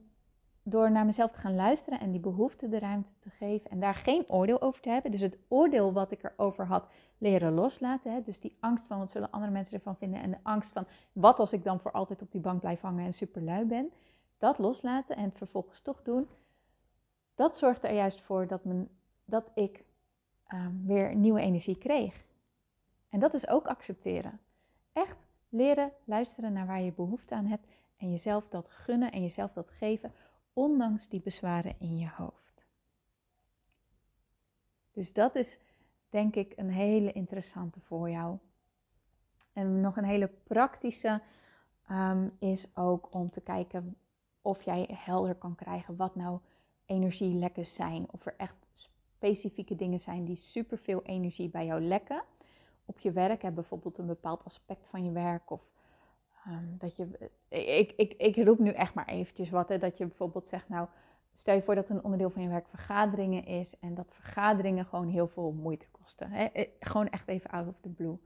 door 0.64 0.92
naar 0.92 1.06
mezelf 1.06 1.32
te 1.32 1.40
gaan 1.40 1.56
luisteren 1.56 2.00
en 2.00 2.12
die 2.12 2.20
behoefte 2.20 2.70
de 2.70 2.80
ruimte 2.80 3.18
te 3.18 3.30
geven 3.30 3.72
en 3.72 3.80
daar 3.80 3.96
geen 3.96 4.30
oordeel 4.30 4.62
over 4.62 4.82
te 4.82 4.90
hebben. 4.90 5.12
Dus 5.12 5.22
het 5.22 5.38
oordeel 5.48 5.94
wat 5.94 6.12
ik 6.12 6.24
erover 6.24 6.66
had, 6.66 6.88
leren 7.18 7.54
loslaten. 7.54 8.14
Hè? 8.14 8.22
Dus 8.22 8.40
die 8.40 8.58
angst 8.60 8.88
van 8.88 8.98
wat 8.98 9.10
zullen 9.10 9.32
andere 9.32 9.52
mensen 9.52 9.78
ervan 9.78 9.98
vinden 9.98 10.22
en 10.22 10.32
de 10.32 10.40
angst 10.44 10.72
van 10.72 10.86
wat 11.12 11.40
als 11.40 11.54
ik 11.54 11.64
dan 11.64 11.80
voor 11.80 11.92
altijd 11.92 12.22
op 12.22 12.32
die 12.32 12.42
bank 12.42 12.60
blijf 12.60 12.82
hangen 12.82 13.06
en 13.06 13.14
superlui 13.14 13.66
ben. 13.66 13.92
Dat 14.38 14.58
loslaten 14.58 15.16
en 15.16 15.24
het 15.24 15.38
vervolgens 15.38 15.82
toch 15.82 16.02
doen. 16.02 16.28
Dat 17.36 17.58
zorgde 17.58 17.88
er 17.88 17.96
juist 17.96 18.22
voor 18.22 18.48
dat, 18.48 18.66
men, 18.66 18.90
dat 19.26 19.52
ik 19.54 19.84
ehm, 20.48 20.86
weer 20.86 21.16
nieuwe 21.16 21.42
energie 21.42 21.78
kreeg. 21.78 22.28
En 23.10 23.20
dat 23.20 23.34
is 23.34 23.48
ook 23.48 23.68
accepteren. 23.68 24.40
Echt 24.94 25.18
leren 25.50 25.92
luisteren 26.04 26.54
naar 26.54 26.68
waar 26.68 26.82
je 26.82 26.94
behoefte 26.94 27.36
aan 27.36 27.46
hebt 27.46 27.68
en 27.98 28.12
jezelf 28.12 28.48
dat 28.48 28.70
gunnen 28.70 29.12
en 29.12 29.22
jezelf 29.22 29.52
dat 29.52 29.70
geven 29.70 30.14
ondanks 30.54 31.10
die 31.10 31.22
bezwaren 31.22 31.76
in 31.80 31.98
je 31.98 32.10
hoofd. 32.10 32.66
Dus 34.92 35.14
dat 35.14 35.36
is 35.36 35.60
denk 36.10 36.36
ik 36.36 36.54
een 36.56 36.70
hele 36.70 37.12
interessante 37.12 37.80
voor 37.80 38.10
jou. 38.10 38.38
En 39.54 39.82
nog 39.82 39.98
een 39.98 40.04
hele 40.04 40.28
praktische 40.44 41.22
um, 41.92 42.36
is 42.40 42.76
ook 42.76 43.14
om 43.14 43.30
te 43.30 43.42
kijken 43.42 43.98
of 44.42 44.62
jij 44.62 44.90
helder 44.94 45.36
kan 45.36 45.56
krijgen 45.56 45.96
wat 45.96 46.16
nou 46.16 46.40
energielekken 46.86 47.66
zijn. 47.66 48.06
Of 48.12 48.26
er 48.26 48.36
echt 48.38 48.56
specifieke 48.74 49.76
dingen 49.76 50.00
zijn 50.00 50.26
die 50.26 50.36
superveel 50.36 51.02
energie 51.04 51.50
bij 51.50 51.66
jou 51.66 51.82
lekken. 51.82 52.24
Op 52.90 53.00
je 53.00 53.12
werk 53.12 53.42
heb 53.42 53.56
bijvoorbeeld 53.56 53.98
een 53.98 54.06
bepaald 54.06 54.44
aspect 54.44 54.88
van 54.88 55.04
je 55.04 55.12
werk 55.12 55.52
of 55.52 55.62
ehm, 56.46 56.78
dat 56.78 56.96
je, 56.96 57.32
ik, 57.78 57.94
ik, 57.96 58.14
ik 58.14 58.46
roep 58.46 58.60
nu 58.60 58.70
echt 58.70 58.94
maar 58.94 59.08
eventjes 59.08 59.50
wat, 59.50 59.70
hè, 59.70 59.78
dat 59.78 59.98
je 59.98 60.06
bijvoorbeeld 60.06 60.48
zegt, 60.48 60.70
nou, 60.70 60.88
stel 61.34 61.56
je 61.56 61.62
voor 61.62 61.76
dat 61.76 61.90
een 61.90 62.04
onderdeel 62.04 62.30
van 62.30 62.42
je 62.42 62.48
werk 62.48 62.68
vergaderingen 62.68 63.46
is 63.46 63.80
en 63.80 63.96
dat 63.96 64.14
vergaderingen 64.14 64.86
gewoon 64.86 65.08
heel 65.08 65.28
veel 65.28 65.52
moeite 65.52 65.88
kosten. 65.92 66.32
Hè? 66.32 66.44
Eh, 66.44 66.68
gewoon 66.80 67.10
echt 67.10 67.28
even 67.28 67.50
out 67.50 67.68
of 67.68 67.76
the 67.82 67.90
blue. 67.90 68.18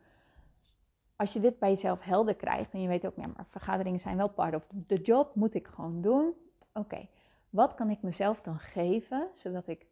Als 1.16 1.34
je 1.34 1.40
dit 1.40 1.60
bij 1.60 1.70
jezelf 1.70 2.02
helder 2.02 2.36
krijgt 2.36 2.74
en 2.74 2.82
je 2.82 2.88
weet 2.88 3.06
ook, 3.06 3.16
ja, 3.16 3.28
maar 3.28 3.46
vergaderingen 3.50 4.00
zijn 4.00 4.18
wel 4.18 4.30
part 4.30 4.56
of 4.56 4.68
the 4.88 5.02
job, 5.02 5.36
moet 5.36 5.54
ik 5.54 5.68
gewoon 5.68 6.02
doen. 6.02 6.34
Oké, 6.74 7.08
wat 7.50 7.76
kan 7.76 7.90
ik 7.90 8.02
mezelf 8.02 8.42
dan 8.42 8.60
geven 8.60 9.30
zodat 9.34 9.68
ik 9.68 9.86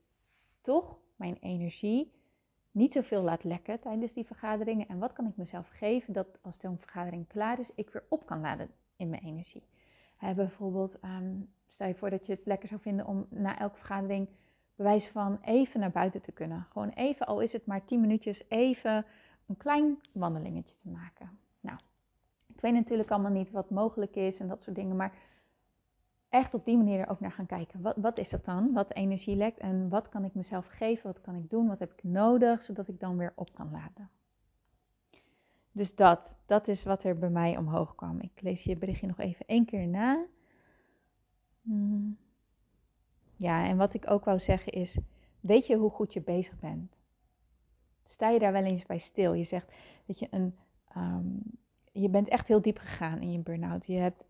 toch 0.62 0.98
mijn 1.16 1.38
energie 1.40 2.12
niet 2.72 2.94
zoveel 2.94 3.22
laat 3.22 3.44
lekken 3.44 3.80
tijdens 3.80 4.14
die 4.14 4.26
vergaderingen? 4.26 4.88
En 4.88 5.00
wat 5.00 5.14
kan 5.14 5.28
ik 5.28 5.38
mezelf 5.38 5.68
geven 5.68 6.14
dat 6.14 6.28
als 6.42 6.60
de 6.60 6.72
vergadering 6.78 7.28
klaar 7.28 7.60
is, 7.60 7.74
ik 7.76 7.90
weer 7.90 8.04
op 8.10 8.26
kan 8.26 8.42
laden 8.42 8.70
in 8.96 9.10
mijn 9.10 9.24
energie? 9.24 9.64
Bijvoorbeeld, 10.36 11.00
ehm, 11.00 11.36
stel 11.70 11.88
je 11.88 11.96
voor 11.96 12.10
dat 12.10 12.26
je 12.26 12.34
het 12.34 12.46
lekker 12.46 12.68
zou 12.68 12.82
vinden 12.82 13.06
om 13.06 13.28
na 13.30 13.60
elke 13.60 13.78
vergadering 13.78 14.28
bewijs 14.76 15.08
van 15.08 15.40
even 15.42 15.80
naar 15.80 15.92
buiten 15.92 16.22
te 16.22 16.32
kunnen. 16.32 16.68
Gewoon 16.72 16.90
even, 16.90 17.26
al 17.26 17.40
is 17.40 17.54
het 17.54 17.66
maar 17.66 17.86
10 17.86 18.02
minuutjes, 18.02 18.44
even 18.50 19.06
een 19.48 19.58
klein 19.58 20.00
wandelingetje 20.12 20.76
te 20.76 20.90
maken. 20.90 21.40
Nou, 21.60 21.78
ik 22.54 22.62
weet 22.62 22.74
natuurlijk 22.74 23.12
allemaal 23.12 23.32
niet 23.32 23.52
wat 23.52 23.70
mogelijk 23.70 24.16
is 24.16 24.40
en 24.40 24.48
dat 24.48 24.62
soort 24.62 24.76
dingen, 24.76 24.96
maar 24.96 25.14
echt 26.32 26.54
op 26.54 26.66
die 26.66 26.78
manier 26.78 27.00
er 27.00 27.10
ook 27.10 27.20
naar 27.20 27.32
gaan 27.32 27.46
kijken. 27.46 27.82
Wat, 27.82 27.96
wat 27.98 28.18
is 28.18 28.30
dat 28.30 28.46
dan? 28.46 28.74
Wat 28.74 28.94
energie 28.94 29.36
lekt 29.36 29.60
en 29.60 29.90
wat 29.90 30.10
kan 30.10 30.24
ik 30.24 30.34
mezelf 30.34 30.68
geven? 30.68 31.08
Wat 31.08 31.22
kan 31.22 31.36
ik 31.36 31.50
doen? 31.50 31.68
Wat 31.68 31.80
heb 31.80 31.92
ik 31.92 32.04
nodig 32.04 32.64
zodat 32.64 32.88
ik 32.88 33.00
dan 33.00 33.18
weer 33.18 33.34
op 33.36 33.54
kan 33.54 33.72
laden? 33.72 34.10
Dus 35.72 35.96
dat, 35.96 36.36
dat 36.46 36.68
is 36.68 36.84
wat 36.84 37.04
er 37.04 37.18
bij 37.18 37.30
mij 37.30 37.58
omhoog 37.58 37.96
kwam. 37.96 38.20
Ik 38.20 38.42
lees 38.42 38.64
je 38.64 38.78
berichtje 38.78 39.08
nog 39.08 39.20
even 39.20 39.46
één 39.46 39.66
keer 39.66 39.88
na. 39.88 40.26
Hmm. 41.62 42.18
Ja, 43.38 43.66
en 43.66 43.78
wat 43.78 43.94
ik 43.94 44.12
ook 44.12 44.26
wou 44.26 44.40
zeggen 44.40 44.72
is, 44.72 44.98
weet 45.40 45.68
je 45.68 45.76
hoe 45.76 45.90
goed 45.90 46.14
je 46.14 46.22
bezig 46.22 46.60
bent? 46.60 46.96
Sta 48.04 48.30
je 48.30 48.40
daar 48.40 48.52
wel 48.52 48.64
eens 48.64 48.86
bij 48.86 48.98
stil? 48.98 49.34
Je 49.34 49.44
zegt 49.44 49.76
dat 50.06 50.20
je 50.20 50.28
een, 50.32 50.56
ehm, 50.88 51.38
je 51.92 52.10
bent 52.10 52.28
echt 52.28 52.48
heel 52.48 52.62
diep 52.62 52.78
gegaan 52.78 53.22
in 53.22 53.32
je 53.32 53.40
burn-out. 53.40 53.86
Je 53.86 53.98
hebt 53.98 54.26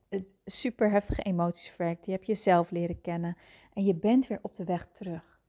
super 0.45 0.91
heftige 0.91 1.21
emoties 1.21 1.69
verwerkt. 1.69 2.05
Je 2.05 2.11
hebt 2.11 2.25
jezelf 2.25 2.71
leren 2.71 3.01
kennen 3.01 3.37
en 3.73 3.85
je 3.85 3.95
bent 3.95 4.27
weer 4.27 4.39
op 4.41 4.55
de 4.55 4.63
weg 4.63 4.87
terug. 4.91 5.39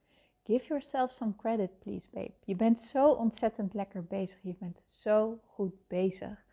Give 0.44 0.66
yourself 0.66 1.10
some 1.10 1.36
credit, 1.36 1.78
please, 1.78 2.08
babe. 2.10 2.32
Je 2.44 2.56
bent 2.56 2.80
zo 2.80 3.10
ontzettend 3.10 3.74
lekker 3.74 4.04
bezig. 4.04 4.38
Je 4.42 4.54
bent 4.58 4.82
zo 4.86 5.38
goed 5.46 5.74
bezig. 5.86 6.44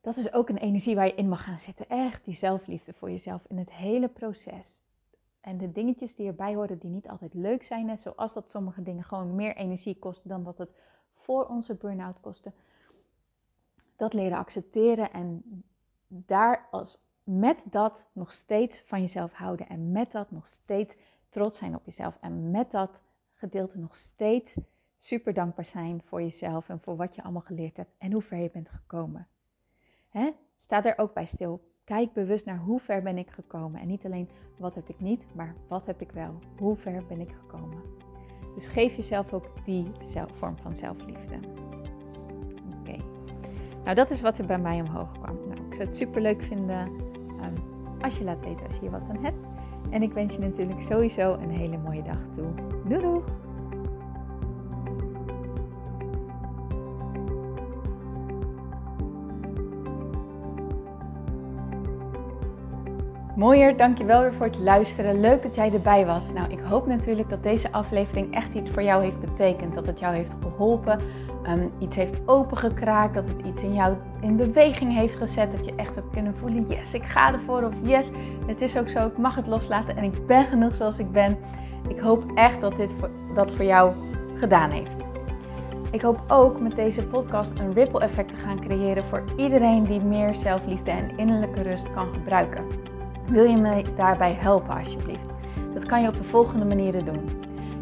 Dat 0.00 0.16
is 0.16 0.32
ook 0.32 0.48
een 0.48 0.58
energie 0.58 0.94
waar 0.94 1.06
je 1.06 1.14
in 1.14 1.28
mag 1.28 1.44
gaan 1.44 1.58
zitten. 1.58 1.88
Echt 1.88 2.24
die 2.24 2.34
zelfliefde 2.34 2.92
voor 2.92 3.10
jezelf 3.10 3.44
in 3.48 3.58
het 3.58 3.72
hele 3.72 4.08
proces. 4.08 4.82
En 5.40 5.58
de 5.58 5.72
dingetjes 5.72 6.14
die 6.14 6.26
erbij 6.26 6.54
horen 6.54 6.78
die 6.78 6.90
niet 6.90 7.08
altijd 7.08 7.34
leuk 7.34 7.62
zijn, 7.62 7.86
net 7.86 8.00
zoals 8.00 8.32
dat 8.32 8.50
sommige 8.50 8.82
dingen 8.82 9.04
gewoon 9.04 9.34
meer 9.34 9.56
energie 9.56 9.98
kosten 9.98 10.28
dan 10.28 10.42
dat 10.42 10.58
het 10.58 10.70
voor 11.14 11.46
onze 11.46 11.74
burn-out 11.74 12.20
kostte. 12.20 12.52
Dat 13.96 14.12
leren 14.12 14.38
accepteren 14.38 15.12
en 15.12 15.42
daar 16.06 16.68
als, 16.70 16.98
met 17.24 17.66
dat 17.70 18.06
nog 18.12 18.32
steeds 18.32 18.82
van 18.86 19.00
jezelf 19.00 19.32
houden 19.32 19.68
en 19.68 19.92
met 19.92 20.12
dat 20.12 20.30
nog 20.30 20.46
steeds 20.46 20.96
trots 21.28 21.56
zijn 21.56 21.74
op 21.74 21.84
jezelf 21.84 22.18
en 22.20 22.50
met 22.50 22.70
dat 22.70 23.02
gedeelte 23.34 23.78
nog 23.78 23.96
steeds 23.96 24.56
super 24.98 25.32
dankbaar 25.32 25.64
zijn 25.64 26.02
voor 26.04 26.22
jezelf 26.22 26.68
en 26.68 26.80
voor 26.80 26.96
wat 26.96 27.14
je 27.14 27.22
allemaal 27.22 27.42
geleerd 27.42 27.76
hebt 27.76 27.94
en 27.98 28.12
hoe 28.12 28.22
ver 28.22 28.38
je 28.38 28.50
bent 28.50 28.70
gekomen. 28.70 29.28
Hè? 30.08 30.30
Sta 30.56 30.84
er 30.84 30.98
ook 30.98 31.14
bij 31.14 31.26
stil. 31.26 31.70
Kijk 31.84 32.12
bewust 32.12 32.46
naar 32.46 32.58
hoe 32.58 32.80
ver 32.80 33.02
ben 33.02 33.18
ik 33.18 33.30
gekomen. 33.30 33.80
En 33.80 33.86
niet 33.86 34.04
alleen 34.04 34.28
wat 34.58 34.74
heb 34.74 34.88
ik 34.88 35.00
niet, 35.00 35.26
maar 35.34 35.54
wat 35.68 35.86
heb 35.86 36.00
ik 36.00 36.12
wel. 36.12 36.38
Hoe 36.58 36.76
ver 36.76 37.06
ben 37.06 37.20
ik 37.20 37.30
gekomen. 37.30 37.82
Dus 38.54 38.66
geef 38.66 38.96
jezelf 38.96 39.32
ook 39.32 39.64
die 39.64 39.90
vorm 40.32 40.58
van 40.58 40.74
zelfliefde. 40.74 41.38
Nou, 43.84 43.96
dat 43.96 44.10
is 44.10 44.20
wat 44.20 44.38
er 44.38 44.46
bij 44.46 44.58
mij 44.58 44.80
omhoog 44.80 45.12
kwam. 45.12 45.36
Nou, 45.48 45.60
ik 45.68 45.74
zou 45.74 45.88
het 45.88 45.96
super 45.96 46.22
leuk 46.22 46.42
vinden 46.42 46.88
um, 47.40 47.54
als 48.00 48.18
je 48.18 48.24
laat 48.24 48.40
weten 48.40 48.66
als 48.66 48.74
je 48.74 48.80
hier 48.80 48.90
wat 48.90 49.02
aan 49.10 49.24
hebt. 49.24 49.46
En 49.90 50.02
ik 50.02 50.12
wens 50.12 50.34
je 50.34 50.40
natuurlijk 50.40 50.80
sowieso 50.80 51.32
een 51.32 51.50
hele 51.50 51.78
mooie 51.78 52.02
dag 52.02 52.18
toe. 52.34 52.46
Doei 52.84 53.00
doeg! 53.00 53.24
Mooier, 63.36 63.76
dankjewel 63.76 64.20
weer 64.20 64.34
voor 64.34 64.46
het 64.46 64.58
luisteren. 64.58 65.20
Leuk 65.20 65.42
dat 65.42 65.54
jij 65.54 65.72
erbij 65.72 66.06
was. 66.06 66.32
Nou, 66.32 66.50
ik 66.50 66.60
hoop 66.60 66.86
natuurlijk 66.86 67.30
dat 67.30 67.42
deze 67.42 67.72
aflevering 67.72 68.34
echt 68.34 68.54
iets 68.54 68.70
voor 68.70 68.82
jou 68.82 69.02
heeft 69.02 69.20
betekend. 69.20 69.74
Dat 69.74 69.86
het 69.86 69.98
jou 69.98 70.14
heeft 70.14 70.36
geholpen, 70.42 70.98
um, 71.48 71.70
iets 71.78 71.96
heeft 71.96 72.20
opengekraakt, 72.26 73.14
dat 73.14 73.26
het 73.26 73.46
iets 73.46 73.62
in 73.62 73.74
jou 73.74 73.96
in 74.20 74.36
beweging 74.36 74.94
heeft 74.94 75.14
gezet. 75.14 75.52
Dat 75.52 75.64
je 75.64 75.74
echt 75.74 75.94
hebt 75.94 76.10
kunnen 76.10 76.36
voelen, 76.36 76.66
yes, 76.66 76.94
ik 76.94 77.02
ga 77.02 77.32
ervoor. 77.32 77.62
Of 77.62 77.72
yes, 77.82 78.10
het 78.46 78.60
is 78.60 78.78
ook 78.78 78.88
zo, 78.88 79.06
ik 79.06 79.18
mag 79.18 79.34
het 79.34 79.46
loslaten 79.46 79.96
en 79.96 80.04
ik 80.04 80.26
ben 80.26 80.46
genoeg 80.46 80.74
zoals 80.74 80.98
ik 80.98 81.12
ben. 81.12 81.38
Ik 81.88 82.00
hoop 82.00 82.24
echt 82.34 82.60
dat 82.60 82.76
dit 82.76 82.90
voor, 82.98 83.10
dat 83.34 83.50
voor 83.50 83.64
jou 83.64 83.92
gedaan 84.34 84.70
heeft. 84.70 85.04
Ik 85.90 86.00
hoop 86.00 86.22
ook 86.28 86.60
met 86.60 86.76
deze 86.76 87.06
podcast 87.06 87.58
een 87.58 87.72
ripple 87.72 88.00
effect 88.00 88.30
te 88.30 88.36
gaan 88.36 88.60
creëren 88.60 89.04
voor 89.04 89.24
iedereen 89.36 89.84
die 89.84 90.00
meer 90.00 90.34
zelfliefde 90.34 90.90
en 90.90 91.16
innerlijke 91.16 91.62
rust 91.62 91.92
kan 91.92 92.14
gebruiken. 92.14 92.64
Wil 93.26 93.44
je 93.44 93.56
me 93.56 93.82
daarbij 93.96 94.32
helpen 94.32 94.78
alsjeblieft? 94.78 95.34
Dat 95.74 95.86
kan 95.86 96.02
je 96.02 96.08
op 96.08 96.16
de 96.16 96.24
volgende 96.24 96.64
manieren 96.64 97.04
doen. 97.04 97.51